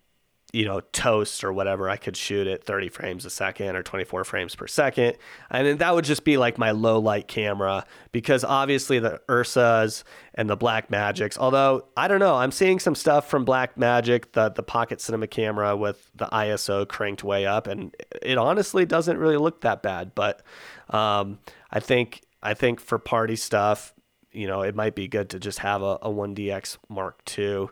you 0.56 0.64
know, 0.64 0.80
toast 0.94 1.44
or 1.44 1.52
whatever, 1.52 1.90
I 1.90 1.98
could 1.98 2.16
shoot 2.16 2.48
at 2.48 2.64
30 2.64 2.88
frames 2.88 3.26
a 3.26 3.30
second 3.30 3.76
or 3.76 3.84
24 3.84 4.24
frames 4.24 4.56
per 4.56 4.68
second. 4.68 5.18
And 5.52 5.68
then 5.68 5.78
that 5.80 5.94
would 5.94 6.06
just 6.06 6.24
be 6.24 6.38
like 6.38 6.58
my 6.58 6.72
low 6.72 6.98
light 6.98 7.28
camera 7.28 7.86
because 8.14 8.46
obviously 8.46 9.00
the 9.00 9.20
Ursas 9.28 10.06
and 10.34 10.50
the 10.50 10.56
Blackmagics, 10.56 11.38
although 11.38 11.88
I 11.98 12.08
don't 12.08 12.22
know, 12.22 12.36
I'm 12.36 12.54
seeing 12.54 12.80
some 12.80 12.96
stuff 12.96 13.30
from 13.30 13.46
Blackmagic, 13.46 14.32
the, 14.32 14.48
the 14.48 14.64
pocket 14.64 15.02
cinema 15.02 15.28
camera 15.28 15.76
with 15.76 16.10
the 16.16 16.28
ISO 16.28 16.88
cranked 16.88 17.22
way 17.22 17.46
up. 17.46 17.68
And 17.68 17.94
it 18.22 18.38
honestly 18.38 18.86
doesn't 18.86 19.18
really 19.18 19.38
look 19.38 19.60
that 19.62 19.84
bad. 19.84 20.16
But 20.16 20.42
um, 20.90 21.40
I 21.70 21.82
think, 21.82 22.22
I 22.42 22.54
think 22.54 22.80
for 22.80 22.98
party 22.98 23.36
stuff, 23.36 23.94
you 24.32 24.48
know, 24.48 24.62
it 24.62 24.74
might 24.74 24.96
be 24.96 25.10
good 25.10 25.32
to 25.32 25.40
just 25.40 25.60
have 25.60 25.82
a, 25.82 25.98
a 26.02 26.10
1DX 26.10 26.78
Mark 26.88 27.30
II 27.38 27.68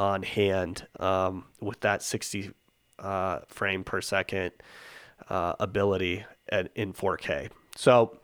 on 0.00 0.22
hand 0.22 0.86
um, 0.98 1.44
with 1.60 1.78
that 1.80 2.02
60 2.02 2.52
uh, 2.98 3.40
frame 3.46 3.84
per 3.84 4.00
second 4.00 4.52
uh, 5.28 5.52
ability 5.60 6.24
at, 6.50 6.70
in 6.74 6.94
4K. 6.94 7.50
So 7.76 8.18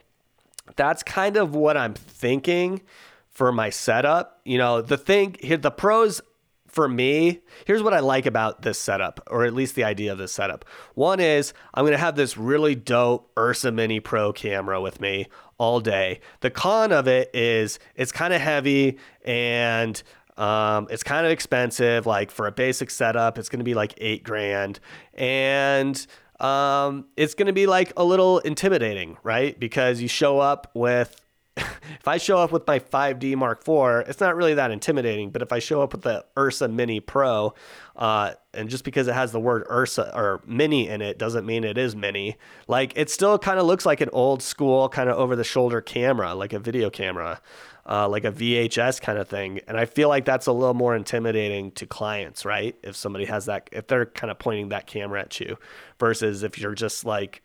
that's 0.74 1.02
kind 1.02 1.36
of 1.36 1.54
what 1.54 1.76
I'm 1.76 1.92
thinking 1.92 2.80
for 3.28 3.52
my 3.52 3.68
setup. 3.68 4.40
You 4.46 4.56
know, 4.56 4.80
the 4.80 4.96
thing 4.96 5.36
here, 5.38 5.58
the 5.58 5.70
pros 5.70 6.22
for 6.66 6.88
me, 6.88 7.40
here's 7.66 7.82
what 7.82 7.92
I 7.92 8.00
like 8.00 8.24
about 8.24 8.62
this 8.62 8.78
setup, 8.78 9.20
or 9.30 9.44
at 9.44 9.52
least 9.52 9.74
the 9.74 9.84
idea 9.84 10.12
of 10.12 10.18
this 10.18 10.32
setup. 10.32 10.64
One 10.94 11.20
is 11.20 11.52
I'm 11.74 11.82
going 11.82 11.92
to 11.92 11.98
have 11.98 12.16
this 12.16 12.38
really 12.38 12.74
dope 12.74 13.30
Ursa 13.38 13.70
Mini 13.70 14.00
Pro 14.00 14.32
camera 14.32 14.80
with 14.80 14.98
me 14.98 15.26
all 15.58 15.80
day. 15.80 16.20
The 16.40 16.50
con 16.50 16.90
of 16.90 17.06
it 17.06 17.30
is 17.34 17.78
it's 17.94 18.12
kind 18.12 18.32
of 18.32 18.40
heavy 18.40 18.98
and 19.26 20.02
um, 20.36 20.86
it's 20.90 21.02
kind 21.02 21.26
of 21.26 21.32
expensive. 21.32 22.06
Like 22.06 22.30
for 22.30 22.46
a 22.46 22.52
basic 22.52 22.90
setup, 22.90 23.38
it's 23.38 23.48
going 23.48 23.60
to 23.60 23.64
be 23.64 23.74
like 23.74 23.94
eight 23.98 24.24
grand. 24.24 24.80
And 25.14 26.06
um, 26.40 27.06
it's 27.16 27.34
going 27.34 27.46
to 27.46 27.52
be 27.52 27.66
like 27.66 27.92
a 27.96 28.04
little 28.04 28.38
intimidating, 28.40 29.16
right? 29.22 29.58
Because 29.58 30.00
you 30.00 30.08
show 30.08 30.38
up 30.38 30.70
with 30.74 31.20
if 32.00 32.06
I 32.06 32.18
show 32.18 32.38
up 32.38 32.52
with 32.52 32.66
my 32.66 32.78
5D 32.78 33.34
Mark 33.36 33.66
IV, 33.66 34.08
it's 34.08 34.20
not 34.20 34.36
really 34.36 34.54
that 34.54 34.70
intimidating. 34.70 35.30
But 35.30 35.40
if 35.40 35.52
I 35.52 35.58
show 35.58 35.80
up 35.80 35.92
with 35.92 36.02
the 36.02 36.24
Ursa 36.36 36.68
Mini 36.68 37.00
Pro, 37.00 37.54
uh, 37.96 38.32
and 38.52 38.68
just 38.68 38.84
because 38.84 39.08
it 39.08 39.14
has 39.14 39.32
the 39.32 39.40
word 39.40 39.66
Ursa 39.70 40.14
or 40.14 40.42
Mini 40.46 40.88
in 40.88 41.00
it 41.00 41.18
doesn't 41.18 41.46
mean 41.46 41.64
it 41.64 41.78
is 41.78 41.96
Mini. 41.96 42.36
Like 42.68 42.92
it 42.96 43.08
still 43.08 43.38
kind 43.38 43.58
of 43.58 43.66
looks 43.66 43.86
like 43.86 44.00
an 44.00 44.10
old 44.12 44.42
school 44.42 44.88
kind 44.88 45.08
of 45.08 45.16
over 45.16 45.34
the 45.34 45.44
shoulder 45.44 45.80
camera, 45.80 46.34
like 46.34 46.52
a 46.52 46.58
video 46.58 46.90
camera, 46.90 47.40
uh, 47.88 48.06
like 48.06 48.24
a 48.24 48.32
VHS 48.32 49.00
kind 49.00 49.18
of 49.18 49.28
thing. 49.28 49.60
And 49.66 49.78
I 49.78 49.86
feel 49.86 50.10
like 50.10 50.26
that's 50.26 50.46
a 50.46 50.52
little 50.52 50.74
more 50.74 50.94
intimidating 50.94 51.70
to 51.72 51.86
clients, 51.86 52.44
right? 52.44 52.76
If 52.82 52.96
somebody 52.96 53.24
has 53.26 53.46
that, 53.46 53.70
if 53.72 53.86
they're 53.86 54.06
kind 54.06 54.30
of 54.30 54.38
pointing 54.38 54.68
that 54.68 54.86
camera 54.86 55.22
at 55.22 55.40
you, 55.40 55.56
versus 55.98 56.42
if 56.42 56.58
you're 56.58 56.74
just 56.74 57.06
like 57.06 57.42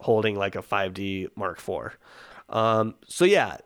holding 0.00 0.36
like 0.36 0.54
a 0.54 0.62
5D 0.62 1.28
Mark 1.34 1.58
IV. 1.58 1.98
Um, 2.48 2.94
so 3.06 3.24
yeah, 3.24 3.58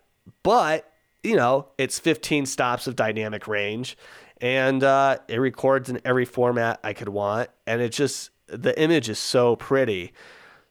but 0.43 0.93
you 1.23 1.37
know, 1.37 1.69
it's 1.79 1.99
15 1.99 2.47
stops 2.47 2.87
of 2.87 2.97
dynamic 2.97 3.47
range 3.47 3.97
and 4.41 4.83
uh, 4.83 5.19
it 5.29 5.37
records 5.37 5.89
in 5.89 6.01
every 6.05 6.25
format 6.25 6.81
I 6.83 6.93
could 6.93 7.09
want. 7.09 7.49
And 7.67 7.81
it 7.81 7.91
just, 7.91 8.31
the 8.49 8.79
image 8.81 9.09
is 9.09 9.19
so 9.19 9.57
pretty. 9.57 10.13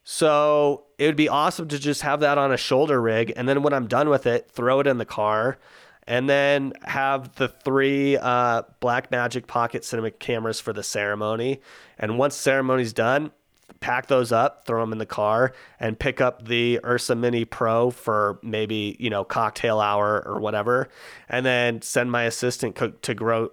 So 0.03 0.85
it 0.97 1.05
would 1.05 1.15
be 1.15 1.29
awesome 1.29 1.67
to 1.69 1.79
just 1.79 2.01
have 2.01 2.19
that 2.19 2.37
on 2.37 2.51
a 2.51 2.57
shoulder 2.57 3.01
rig. 3.01 3.31
And 3.35 3.47
then 3.47 3.63
when 3.63 3.71
I'm 3.71 3.87
done 3.87 4.09
with 4.09 4.25
it, 4.25 4.49
throw 4.51 4.81
it 4.81 4.87
in 4.87 4.97
the 4.97 5.05
car 5.05 5.57
and 6.05 6.29
then 6.29 6.73
have 6.83 7.35
the 7.35 7.47
three 7.47 8.17
uh, 8.17 8.63
Blackmagic 8.81 9.47
Pocket 9.47 9.85
Cinema 9.85 10.11
cameras 10.11 10.59
for 10.59 10.73
the 10.73 10.83
ceremony. 10.83 11.61
And 11.97 12.17
once 12.17 12.35
ceremony's 12.35 12.91
done, 12.91 13.31
pack 13.79 14.07
those 14.07 14.31
up, 14.31 14.65
throw 14.65 14.81
them 14.81 14.91
in 14.91 14.97
the 14.97 15.05
car, 15.05 15.53
and 15.79 15.97
pick 15.97 16.21
up 16.21 16.45
the 16.45 16.79
Ursa 16.83 17.15
Mini 17.15 17.45
Pro 17.45 17.89
for 17.89 18.39
maybe 18.43 18.95
you 18.99 19.09
know 19.09 19.23
cocktail 19.23 19.79
hour 19.79 20.23
or 20.25 20.39
whatever, 20.39 20.89
and 21.29 21.45
then 21.45 21.81
send 21.81 22.11
my 22.11 22.23
assistant 22.23 22.75
co- 22.75 22.91
to 22.91 23.13
grow, 23.13 23.49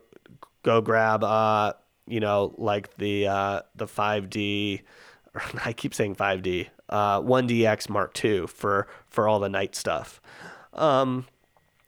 go 0.63 0.81
grab 0.81 1.23
uh 1.23 1.73
you 2.07 2.21
know 2.21 2.55
like 2.59 2.97
the 2.97 3.27
uh 3.27 3.63
the 3.77 3.87
5D. 3.87 4.83
I 5.65 5.73
keep 5.73 5.95
saying 5.95 6.17
5D, 6.17 6.69
uh, 6.89 7.21
1DX 7.21 7.89
Mark 7.89 8.25
II 8.25 8.47
for 8.47 8.89
for 9.07 9.29
all 9.29 9.39
the 9.39 9.49
night 9.49 9.75
stuff. 9.75 10.21
Um, 10.73 11.27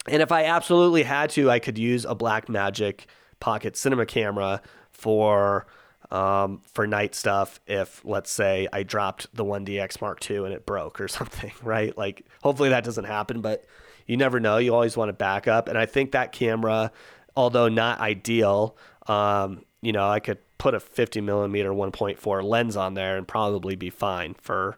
and 0.07 0.23
if 0.23 0.33
I 0.33 0.45
absolutely 0.45 1.03
had 1.03 1.31
to, 1.31 1.51
I 1.51 1.59
could 1.59 1.79
use 1.79 2.05
a 2.05 2.15
Blackmagic 2.15 3.03
Pocket 3.39 3.77
Cinema 3.77 4.07
camera 4.07 4.61
for 4.91 5.67
um, 6.11 6.61
for 6.73 6.87
night 6.87 7.15
stuff 7.15 7.61
if 7.67 8.05
let's 8.05 8.31
say 8.31 8.69
I 8.73 8.83
dropped 8.83 9.35
the 9.35 9.45
1DX 9.45 10.01
Mark 10.01 10.29
II 10.29 10.39
and 10.39 10.53
it 10.53 10.67
broke 10.67 11.01
or 11.01 11.09
something, 11.09 11.53
right? 11.63 11.97
Like 11.97 12.27
hopefully 12.43 12.71
that 12.71 12.85
doesn't 12.85 13.05
happen, 13.05 13.41
but 13.41 13.65
you 14.07 14.17
never 14.17 14.41
know. 14.41 14.57
You 14.57 14.75
always 14.75 14.97
want 14.97 15.09
to 15.09 15.13
back 15.13 15.47
up. 15.47 15.69
And 15.69 15.79
I 15.79 15.87
think 15.87 16.13
that 16.13 16.33
camera, 16.33 16.91
although 17.37 17.69
not 17.69 18.01
ideal, 18.01 18.77
um, 19.07 19.65
you 19.83 19.93
know, 19.93 20.09
I 20.09 20.21
could 20.21 20.39
put 20.59 20.75
a 20.75 20.81
50 20.81 21.21
millimeter 21.21 21.71
1.4 21.71 22.45
lens 22.45 22.77
on 22.77 22.95
there 22.95 23.17
and 23.17 23.27
probably 23.27 23.77
be 23.77 23.89
fine 23.89 24.35
for 24.35 24.77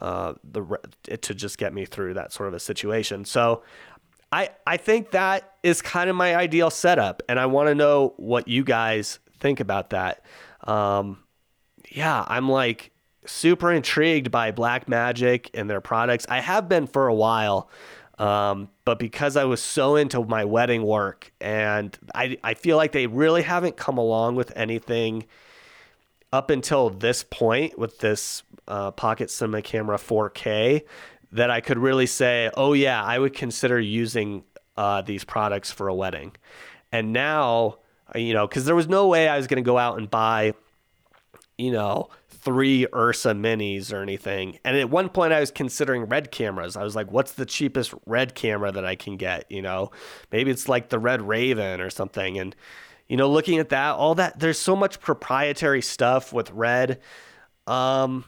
uh, 0.00 0.34
the 0.44 0.78
to 1.22 1.34
just 1.34 1.56
get 1.56 1.72
me 1.72 1.84
through 1.86 2.14
that 2.14 2.32
sort 2.32 2.48
of 2.48 2.54
a 2.54 2.60
situation. 2.60 3.24
So 3.24 3.62
I 4.32 4.50
I 4.66 4.76
think 4.76 5.12
that 5.12 5.54
is 5.62 5.80
kind 5.80 6.10
of 6.10 6.16
my 6.16 6.36
ideal 6.36 6.68
setup, 6.68 7.22
and 7.28 7.38
I 7.38 7.46
want 7.46 7.68
to 7.68 7.74
know 7.74 8.14
what 8.16 8.48
you 8.48 8.64
guys 8.64 9.20
think 9.38 9.60
about 9.60 9.90
that 9.90 10.24
um, 10.64 11.18
yeah, 11.90 12.24
I'm 12.26 12.48
like 12.48 12.90
super 13.26 13.72
intrigued 13.72 14.30
by 14.30 14.52
Blackmagic 14.52 15.50
and 15.54 15.68
their 15.68 15.80
products. 15.80 16.26
I 16.28 16.40
have 16.40 16.68
been 16.68 16.86
for 16.86 17.06
a 17.06 17.14
while. 17.14 17.70
Um, 18.18 18.68
but 18.84 19.00
because 19.00 19.36
I 19.36 19.44
was 19.44 19.60
so 19.60 19.96
into 19.96 20.24
my 20.24 20.44
wedding 20.44 20.84
work 20.84 21.32
and 21.40 21.98
I, 22.14 22.38
I 22.44 22.54
feel 22.54 22.76
like 22.76 22.92
they 22.92 23.08
really 23.08 23.42
haven't 23.42 23.76
come 23.76 23.98
along 23.98 24.36
with 24.36 24.52
anything 24.54 25.26
up 26.32 26.48
until 26.50 26.90
this 26.90 27.24
point 27.24 27.76
with 27.76 27.98
this 27.98 28.44
uh, 28.68 28.92
Pocket 28.92 29.30
Cinema 29.30 29.62
Camera 29.62 29.96
4K 29.96 30.82
that 31.32 31.50
I 31.50 31.60
could 31.60 31.78
really 31.78 32.06
say, 32.06 32.50
oh, 32.56 32.72
yeah, 32.72 33.02
I 33.02 33.18
would 33.18 33.34
consider 33.34 33.80
using 33.80 34.44
uh, 34.76 35.02
these 35.02 35.24
products 35.24 35.72
for 35.72 35.88
a 35.88 35.94
wedding. 35.94 36.36
And 36.92 37.12
now 37.12 37.78
you 38.14 38.34
know, 38.34 38.46
because 38.46 38.64
there 38.64 38.74
was 38.74 38.88
no 38.88 39.08
way 39.08 39.28
I 39.28 39.36
was 39.36 39.46
going 39.46 39.62
to 39.62 39.66
go 39.66 39.78
out 39.78 39.98
and 39.98 40.10
buy, 40.10 40.54
you 41.56 41.72
know, 41.72 42.10
three 42.28 42.86
Ursa 42.94 43.32
minis 43.32 43.92
or 43.92 44.02
anything. 44.02 44.58
And 44.64 44.76
at 44.76 44.90
one 44.90 45.08
point, 45.08 45.32
I 45.32 45.40
was 45.40 45.50
considering 45.50 46.04
red 46.04 46.30
cameras. 46.30 46.76
I 46.76 46.84
was 46.84 46.94
like, 46.94 47.10
what's 47.10 47.32
the 47.32 47.46
cheapest 47.46 47.94
red 48.04 48.34
camera 48.34 48.70
that 48.70 48.84
I 48.84 48.96
can 48.96 49.16
get? 49.16 49.50
You 49.50 49.62
know, 49.62 49.90
maybe 50.30 50.50
it's 50.50 50.68
like 50.68 50.90
the 50.90 50.98
Red 50.98 51.22
Raven 51.22 51.80
or 51.80 51.88
something. 51.88 52.38
And, 52.38 52.54
you 53.08 53.16
know, 53.16 53.30
looking 53.30 53.58
at 53.58 53.70
that, 53.70 53.94
all 53.94 54.14
that, 54.16 54.38
there's 54.38 54.58
so 54.58 54.76
much 54.76 55.00
proprietary 55.00 55.80
stuff 55.80 56.32
with 56.32 56.50
red. 56.50 57.00
Um, 57.66 58.24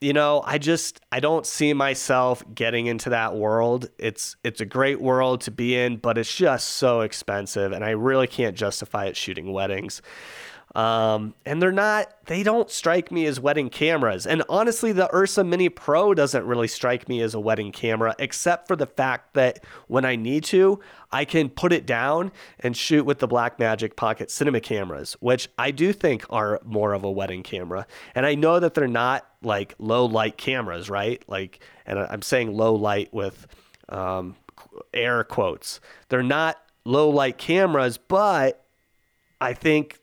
you 0.00 0.12
know, 0.12 0.42
I 0.44 0.58
just 0.58 1.00
I 1.10 1.20
don't 1.20 1.46
see 1.46 1.72
myself 1.72 2.42
getting 2.54 2.86
into 2.86 3.10
that 3.10 3.34
world. 3.34 3.88
It's 3.98 4.36
it's 4.44 4.60
a 4.60 4.64
great 4.66 5.00
world 5.00 5.40
to 5.42 5.50
be 5.50 5.76
in, 5.76 5.96
but 5.96 6.18
it's 6.18 6.34
just 6.34 6.68
so 6.68 7.00
expensive 7.00 7.72
and 7.72 7.84
I 7.84 7.90
really 7.90 8.26
can't 8.26 8.56
justify 8.56 9.06
it 9.06 9.16
shooting 9.16 9.52
weddings. 9.52 10.00
Um, 10.78 11.34
and 11.44 11.60
they're 11.60 11.72
not, 11.72 12.06
they 12.26 12.44
don't 12.44 12.70
strike 12.70 13.10
me 13.10 13.26
as 13.26 13.40
wedding 13.40 13.68
cameras. 13.68 14.28
And 14.28 14.44
honestly, 14.48 14.92
the 14.92 15.12
Ursa 15.12 15.42
Mini 15.42 15.68
Pro 15.68 16.14
doesn't 16.14 16.46
really 16.46 16.68
strike 16.68 17.08
me 17.08 17.20
as 17.20 17.34
a 17.34 17.40
wedding 17.40 17.72
camera, 17.72 18.14
except 18.20 18.68
for 18.68 18.76
the 18.76 18.86
fact 18.86 19.34
that 19.34 19.64
when 19.88 20.04
I 20.04 20.14
need 20.14 20.44
to, 20.44 20.78
I 21.10 21.24
can 21.24 21.48
put 21.48 21.72
it 21.72 21.84
down 21.84 22.30
and 22.60 22.76
shoot 22.76 23.04
with 23.04 23.18
the 23.18 23.26
Blackmagic 23.26 23.96
Pocket 23.96 24.30
Cinema 24.30 24.60
cameras, 24.60 25.16
which 25.18 25.48
I 25.58 25.72
do 25.72 25.92
think 25.92 26.24
are 26.30 26.60
more 26.64 26.92
of 26.92 27.02
a 27.02 27.10
wedding 27.10 27.42
camera. 27.42 27.84
And 28.14 28.24
I 28.24 28.36
know 28.36 28.60
that 28.60 28.74
they're 28.74 28.86
not 28.86 29.26
like 29.42 29.74
low 29.80 30.06
light 30.06 30.36
cameras, 30.36 30.88
right? 30.88 31.20
Like, 31.26 31.58
and 31.86 31.98
I'm 31.98 32.22
saying 32.22 32.56
low 32.56 32.76
light 32.76 33.12
with 33.12 33.48
um, 33.88 34.36
air 34.94 35.24
quotes. 35.24 35.80
They're 36.08 36.22
not 36.22 36.56
low 36.84 37.10
light 37.10 37.36
cameras, 37.36 37.98
but 37.98 38.64
I 39.40 39.54
think 39.54 39.98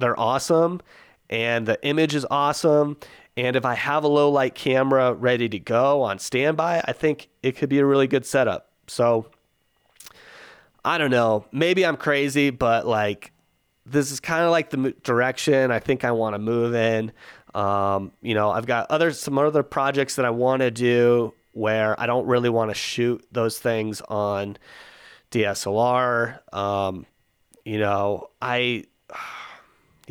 they're 0.00 0.18
awesome 0.18 0.80
and 1.30 1.66
the 1.66 1.82
image 1.84 2.14
is 2.14 2.26
awesome. 2.30 2.96
And 3.36 3.56
if 3.56 3.64
I 3.64 3.74
have 3.74 4.04
a 4.04 4.08
low 4.08 4.30
light 4.30 4.54
camera 4.54 5.14
ready 5.14 5.48
to 5.48 5.58
go 5.58 6.02
on 6.02 6.18
standby, 6.18 6.82
I 6.84 6.92
think 6.92 7.28
it 7.42 7.56
could 7.56 7.68
be 7.68 7.78
a 7.78 7.86
really 7.86 8.08
good 8.08 8.26
setup. 8.26 8.70
So 8.88 9.26
I 10.84 10.98
don't 10.98 11.10
know. 11.10 11.46
Maybe 11.52 11.86
I'm 11.86 11.96
crazy, 11.96 12.50
but 12.50 12.86
like 12.86 13.32
this 13.86 14.10
is 14.10 14.20
kind 14.20 14.44
of 14.44 14.50
like 14.50 14.70
the 14.70 14.94
direction 15.02 15.70
I 15.70 15.78
think 15.78 16.04
I 16.04 16.10
want 16.10 16.34
to 16.34 16.38
move 16.38 16.74
in. 16.74 17.12
Um, 17.54 18.12
you 18.20 18.34
know, 18.34 18.50
I've 18.50 18.66
got 18.66 18.90
other 18.90 19.12
some 19.12 19.38
other 19.38 19.62
projects 19.62 20.16
that 20.16 20.24
I 20.24 20.30
want 20.30 20.60
to 20.60 20.70
do 20.70 21.32
where 21.52 21.98
I 22.00 22.06
don't 22.06 22.26
really 22.26 22.50
want 22.50 22.70
to 22.70 22.74
shoot 22.74 23.24
those 23.32 23.58
things 23.58 24.00
on 24.02 24.56
DSLR. 25.30 26.54
Um, 26.54 27.06
you 27.64 27.78
know, 27.78 28.30
I 28.40 28.84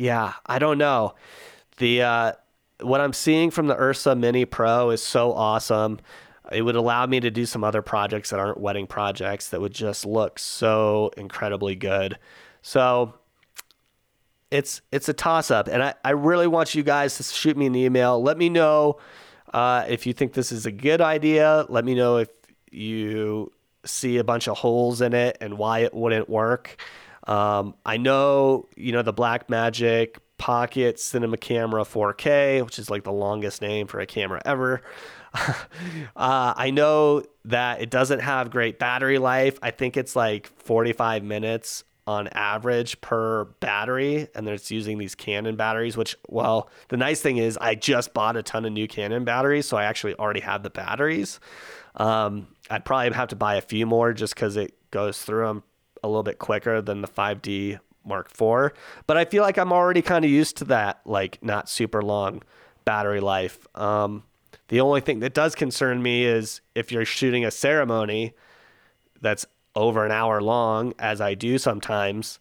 yeah, 0.00 0.32
I 0.46 0.58
don't 0.58 0.78
know. 0.78 1.14
The 1.76 2.02
uh, 2.02 2.32
what 2.80 3.02
I'm 3.02 3.12
seeing 3.12 3.50
from 3.50 3.66
the 3.66 3.76
Ursa 3.78 4.14
Mini 4.14 4.46
Pro 4.46 4.88
is 4.88 5.02
so 5.02 5.34
awesome. 5.34 6.00
It 6.50 6.62
would 6.62 6.74
allow 6.74 7.04
me 7.04 7.20
to 7.20 7.30
do 7.30 7.44
some 7.44 7.62
other 7.62 7.82
projects 7.82 8.30
that 8.30 8.40
aren't 8.40 8.58
wedding 8.58 8.86
projects 8.86 9.50
that 9.50 9.60
would 9.60 9.74
just 9.74 10.06
look 10.06 10.38
so 10.38 11.10
incredibly 11.18 11.74
good. 11.74 12.18
So 12.62 13.12
it's 14.50 14.80
it's 14.90 15.10
a 15.10 15.12
toss 15.12 15.50
up, 15.50 15.68
and 15.68 15.82
I, 15.82 15.94
I 16.02 16.12
really 16.12 16.46
want 16.46 16.74
you 16.74 16.82
guys 16.82 17.18
to 17.18 17.22
shoot 17.22 17.58
me 17.58 17.66
an 17.66 17.74
email. 17.74 18.22
Let 18.22 18.38
me 18.38 18.48
know 18.48 18.98
uh, 19.52 19.84
if 19.86 20.06
you 20.06 20.14
think 20.14 20.32
this 20.32 20.50
is 20.50 20.64
a 20.64 20.72
good 20.72 21.02
idea. 21.02 21.66
Let 21.68 21.84
me 21.84 21.94
know 21.94 22.16
if 22.16 22.30
you 22.70 23.52
see 23.84 24.16
a 24.16 24.24
bunch 24.24 24.48
of 24.48 24.56
holes 24.56 25.02
in 25.02 25.12
it 25.12 25.36
and 25.42 25.58
why 25.58 25.80
it 25.80 25.92
wouldn't 25.92 26.30
work. 26.30 26.78
Um, 27.26 27.74
I 27.84 27.96
know, 27.96 28.68
you 28.76 28.92
know, 28.92 29.02
the 29.02 29.12
Blackmagic 29.12 30.16
Pocket 30.38 30.98
Cinema 30.98 31.36
Camera 31.36 31.82
4K, 31.82 32.64
which 32.64 32.78
is 32.78 32.88
like 32.88 33.04
the 33.04 33.12
longest 33.12 33.60
name 33.60 33.86
for 33.86 34.00
a 34.00 34.06
camera 34.06 34.40
ever. 34.44 34.80
uh, 35.34 35.54
I 36.16 36.70
know 36.70 37.22
that 37.44 37.82
it 37.82 37.90
doesn't 37.90 38.20
have 38.20 38.50
great 38.50 38.78
battery 38.78 39.18
life. 39.18 39.58
I 39.62 39.70
think 39.70 39.96
it's 39.96 40.16
like 40.16 40.46
45 40.62 41.22
minutes 41.22 41.84
on 42.06 42.28
average 42.28 43.00
per 43.02 43.44
battery, 43.60 44.28
and 44.34 44.46
then 44.46 44.54
it's 44.54 44.70
using 44.70 44.98
these 44.98 45.14
Canon 45.14 45.56
batteries. 45.56 45.96
Which, 45.96 46.16
well, 46.26 46.70
the 46.88 46.96
nice 46.96 47.20
thing 47.20 47.36
is 47.36 47.58
I 47.60 47.74
just 47.74 48.14
bought 48.14 48.36
a 48.36 48.42
ton 48.42 48.64
of 48.64 48.72
new 48.72 48.88
Canon 48.88 49.24
batteries, 49.24 49.66
so 49.66 49.76
I 49.76 49.84
actually 49.84 50.14
already 50.14 50.40
have 50.40 50.62
the 50.62 50.70
batteries. 50.70 51.38
Um, 51.96 52.48
I'd 52.70 52.84
probably 52.84 53.12
have 53.12 53.28
to 53.28 53.36
buy 53.36 53.56
a 53.56 53.60
few 53.60 53.84
more 53.84 54.12
just 54.12 54.34
because 54.34 54.56
it 54.56 54.74
goes 54.90 55.22
through 55.22 55.46
them 55.46 55.62
a 56.02 56.08
little 56.08 56.22
bit 56.22 56.38
quicker 56.38 56.80
than 56.80 57.02
the 57.02 57.08
5D 57.08 57.78
Mark 58.04 58.30
IV. 58.30 58.72
But 59.06 59.16
I 59.16 59.24
feel 59.24 59.42
like 59.42 59.58
I'm 59.58 59.72
already 59.72 60.02
kind 60.02 60.24
of 60.24 60.30
used 60.30 60.56
to 60.58 60.64
that, 60.66 61.00
like 61.04 61.42
not 61.42 61.68
super 61.68 62.02
long 62.02 62.42
battery 62.84 63.20
life. 63.20 63.66
Um, 63.76 64.24
the 64.68 64.80
only 64.80 65.00
thing 65.00 65.20
that 65.20 65.34
does 65.34 65.54
concern 65.54 66.02
me 66.02 66.24
is 66.24 66.60
if 66.74 66.92
you're 66.92 67.04
shooting 67.04 67.44
a 67.44 67.50
ceremony 67.50 68.34
that's 69.20 69.46
over 69.74 70.04
an 70.04 70.12
hour 70.12 70.40
long, 70.40 70.94
as 70.98 71.20
I 71.20 71.34
do 71.34 71.58
sometimes, 71.58 72.38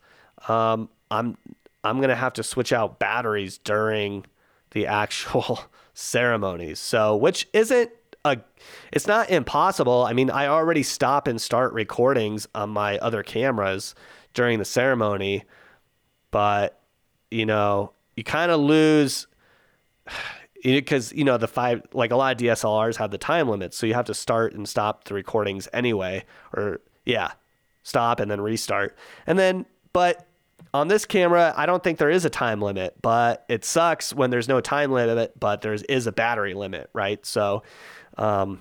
um, 0.47 0.89
I'm 1.11 1.37
I'm 1.83 2.01
gonna 2.01 2.15
have 2.15 2.33
to 2.33 2.43
switch 2.43 2.73
out 2.73 2.99
batteries 2.99 3.57
during 3.57 4.25
the 4.71 4.87
actual 5.01 5.61
ceremonies. 5.93 6.79
So, 6.79 7.15
which 7.15 7.47
isn't 7.53 7.91
a, 8.25 8.37
it's 8.91 9.07
not 9.07 9.29
impossible. 9.29 10.03
I 10.05 10.13
mean, 10.13 10.29
I 10.29 10.47
already 10.47 10.83
stop 10.83 11.27
and 11.27 11.41
start 11.41 11.73
recordings 11.73 12.47
on 12.53 12.69
my 12.69 12.97
other 12.99 13.23
cameras 13.23 13.95
during 14.33 14.59
the 14.59 14.65
ceremony, 14.65 15.43
but 16.31 16.81
you 17.31 17.45
know, 17.45 17.93
you 18.15 18.23
kind 18.23 18.51
of 18.51 18.59
lose 18.59 19.27
because 20.63 21.13
you 21.13 21.23
know 21.23 21.37
the 21.37 21.47
five 21.47 21.81
like 21.93 22.11
a 22.11 22.15
lot 22.17 22.33
of 22.35 22.41
DSLRs 22.41 22.97
have 22.97 23.11
the 23.11 23.17
time 23.17 23.47
limit, 23.47 23.73
so 23.73 23.85
you 23.85 23.93
have 23.93 24.05
to 24.05 24.13
start 24.13 24.53
and 24.53 24.67
stop 24.67 25.05
the 25.05 25.13
recordings 25.13 25.67
anyway, 25.71 26.25
or 26.53 26.81
yeah, 27.05 27.31
stop 27.83 28.19
and 28.19 28.29
then 28.29 28.41
restart, 28.41 28.97
and 29.25 29.39
then 29.39 29.65
but 29.93 30.29
on 30.73 30.87
this 30.87 31.05
camera, 31.05 31.53
I 31.57 31.65
don't 31.65 31.83
think 31.83 31.97
there 31.97 32.09
is 32.09 32.25
a 32.25 32.29
time 32.29 32.61
limit, 32.61 32.95
but 33.01 33.45
it 33.49 33.65
sucks 33.65 34.13
when 34.13 34.29
there's 34.29 34.47
no 34.47 34.61
time 34.61 34.91
limit, 34.91 35.39
but 35.39 35.61
there 35.61 35.73
is 35.73 36.05
a 36.07 36.11
battery 36.11 36.53
limit, 36.53 36.89
right? 36.93 37.25
So, 37.25 37.63
um, 38.19 38.59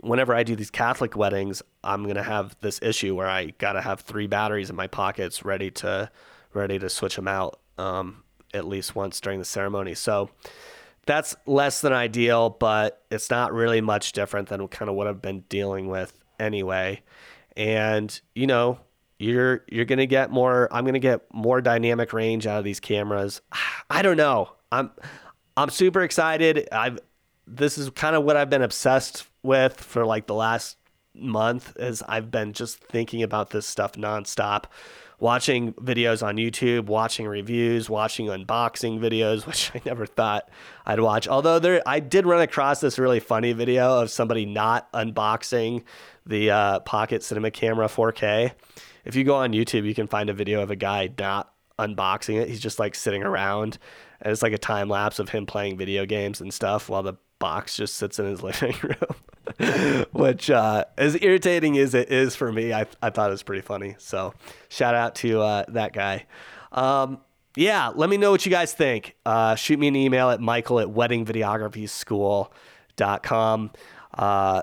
whenever 0.00 0.34
I 0.34 0.42
do 0.42 0.56
these 0.56 0.70
Catholic 0.70 1.16
weddings, 1.16 1.62
I'm 1.82 2.06
gonna 2.06 2.22
have 2.22 2.56
this 2.60 2.80
issue 2.82 3.14
where 3.14 3.28
I 3.28 3.54
gotta 3.58 3.80
have 3.80 4.00
three 4.00 4.26
batteries 4.26 4.68
in 4.68 4.76
my 4.76 4.88
pockets 4.88 5.44
ready 5.44 5.70
to 5.70 6.10
ready 6.52 6.78
to 6.78 6.90
switch 6.90 7.16
them 7.16 7.28
out 7.28 7.58
um, 7.78 8.22
at 8.52 8.66
least 8.66 8.94
once 8.94 9.20
during 9.20 9.38
the 9.38 9.44
ceremony. 9.44 9.94
So 9.94 10.30
that's 11.06 11.36
less 11.46 11.80
than 11.80 11.92
ideal, 11.92 12.50
but 12.50 13.02
it's 13.10 13.30
not 13.30 13.52
really 13.52 13.80
much 13.80 14.12
different 14.12 14.48
than 14.48 14.66
kind 14.68 14.88
of 14.88 14.94
what 14.94 15.06
I've 15.06 15.22
been 15.22 15.40
dealing 15.48 15.88
with 15.88 16.18
anyway. 16.38 17.02
And 17.56 18.20
you 18.34 18.46
know, 18.46 18.80
you're 19.18 19.64
you're 19.70 19.84
gonna 19.84 20.06
get 20.06 20.30
more. 20.30 20.68
I'm 20.72 20.84
gonna 20.84 20.98
get 20.98 21.32
more 21.32 21.60
dynamic 21.60 22.12
range 22.12 22.46
out 22.46 22.58
of 22.58 22.64
these 22.64 22.80
cameras. 22.80 23.40
I 23.90 24.02
don't 24.02 24.16
know. 24.16 24.50
I'm 24.72 24.90
I'm 25.56 25.70
super 25.70 26.02
excited. 26.02 26.68
I've 26.72 26.98
this 27.46 27.78
is 27.78 27.90
kind 27.90 28.16
of 28.16 28.24
what 28.24 28.36
I've 28.36 28.50
been 28.50 28.62
obsessed 28.62 29.26
with 29.42 29.80
for 29.80 30.04
like 30.04 30.26
the 30.26 30.34
last 30.34 30.76
month. 31.14 31.76
Is 31.76 32.02
I've 32.02 32.30
been 32.30 32.52
just 32.52 32.78
thinking 32.78 33.22
about 33.22 33.50
this 33.50 33.66
stuff 33.66 33.92
nonstop 33.92 34.64
watching 35.24 35.72
videos 35.74 36.22
on 36.22 36.36
YouTube, 36.36 36.86
watching 36.86 37.26
reviews, 37.26 37.88
watching 37.88 38.26
unboxing 38.26 39.00
videos, 39.00 39.46
which 39.46 39.70
I 39.74 39.80
never 39.84 40.06
thought 40.06 40.48
I'd 40.86 41.00
watch. 41.00 41.28
Although 41.28 41.58
there, 41.58 41.82
I 41.86 42.00
did 42.00 42.26
run 42.26 42.42
across 42.42 42.80
this 42.80 42.98
really 42.98 43.20
funny 43.20 43.52
video 43.52 44.02
of 44.02 44.10
somebody 44.10 44.44
not 44.46 44.92
unboxing 44.92 45.84
the 46.26 46.50
uh, 46.50 46.80
Pocket 46.80 47.22
Cinema 47.22 47.50
Camera 47.50 47.86
4K. 47.86 48.52
If 49.04 49.16
you 49.16 49.24
go 49.24 49.36
on 49.36 49.52
YouTube, 49.52 49.86
you 49.86 49.94
can 49.94 50.06
find 50.06 50.30
a 50.30 50.34
video 50.34 50.62
of 50.62 50.70
a 50.70 50.76
guy 50.76 51.10
not 51.18 51.52
unboxing 51.78 52.40
it. 52.40 52.48
He's 52.48 52.60
just 52.60 52.78
like 52.78 52.94
sitting 52.94 53.22
around, 53.22 53.78
and 54.20 54.32
it's 54.32 54.42
like 54.42 54.52
a 54.52 54.58
time 54.58 54.88
lapse 54.88 55.18
of 55.18 55.28
him 55.28 55.44
playing 55.44 55.76
video 55.76 56.06
games 56.06 56.40
and 56.40 56.52
stuff 56.52 56.88
while 56.88 57.02
the 57.02 57.14
box 57.38 57.76
just 57.76 57.96
sits 57.96 58.18
in 58.18 58.24
his 58.26 58.42
living 58.42 58.74
room, 58.82 60.06
which 60.12 60.50
uh, 60.50 60.84
as 60.96 61.20
irritating 61.22 61.76
as 61.78 61.94
it 61.94 62.10
is 62.10 62.34
for 62.36 62.52
me, 62.52 62.72
I, 62.72 62.86
I 63.02 63.10
thought 63.10 63.28
it 63.28 63.32
was 63.32 63.42
pretty 63.42 63.62
funny. 63.62 63.96
So 63.98 64.32
shout 64.68 64.94
out 64.94 65.16
to 65.16 65.40
uh, 65.40 65.64
that 65.68 65.92
guy. 65.92 66.26
Um, 66.72 67.18
yeah, 67.56 67.88
let 67.94 68.10
me 68.10 68.16
know 68.16 68.32
what 68.32 68.44
you 68.44 68.50
guys 68.50 68.72
think. 68.72 69.14
Uh, 69.24 69.54
shoot 69.54 69.78
me 69.78 69.86
an 69.88 69.96
email 69.96 70.30
at 70.30 70.40
michael 70.40 70.80
at 70.80 70.88
weddingvideographyschool.com. 70.88 73.70
Uh, 74.12 74.62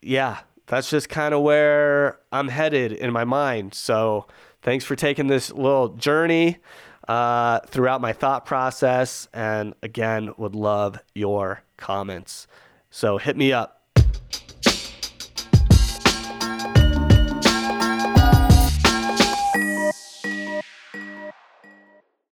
yeah, 0.00 0.38
that's 0.66 0.90
just 0.90 1.08
kind 1.08 1.34
of 1.34 1.42
where 1.42 2.18
I'm 2.32 2.48
headed 2.48 2.90
in 2.92 3.12
my 3.12 3.24
mind. 3.24 3.74
So 3.74 4.26
thanks 4.62 4.84
for 4.84 4.96
taking 4.96 5.28
this 5.28 5.52
little 5.52 5.90
journey 5.90 6.58
uh, 7.12 7.60
throughout 7.66 8.00
my 8.00 8.14
thought 8.14 8.46
process. 8.46 9.28
And 9.34 9.74
again, 9.82 10.32
would 10.38 10.54
love 10.54 10.98
your 11.14 11.62
comments. 11.76 12.46
So 12.90 13.18
hit 13.18 13.36
me 13.36 13.52
up. 13.52 13.82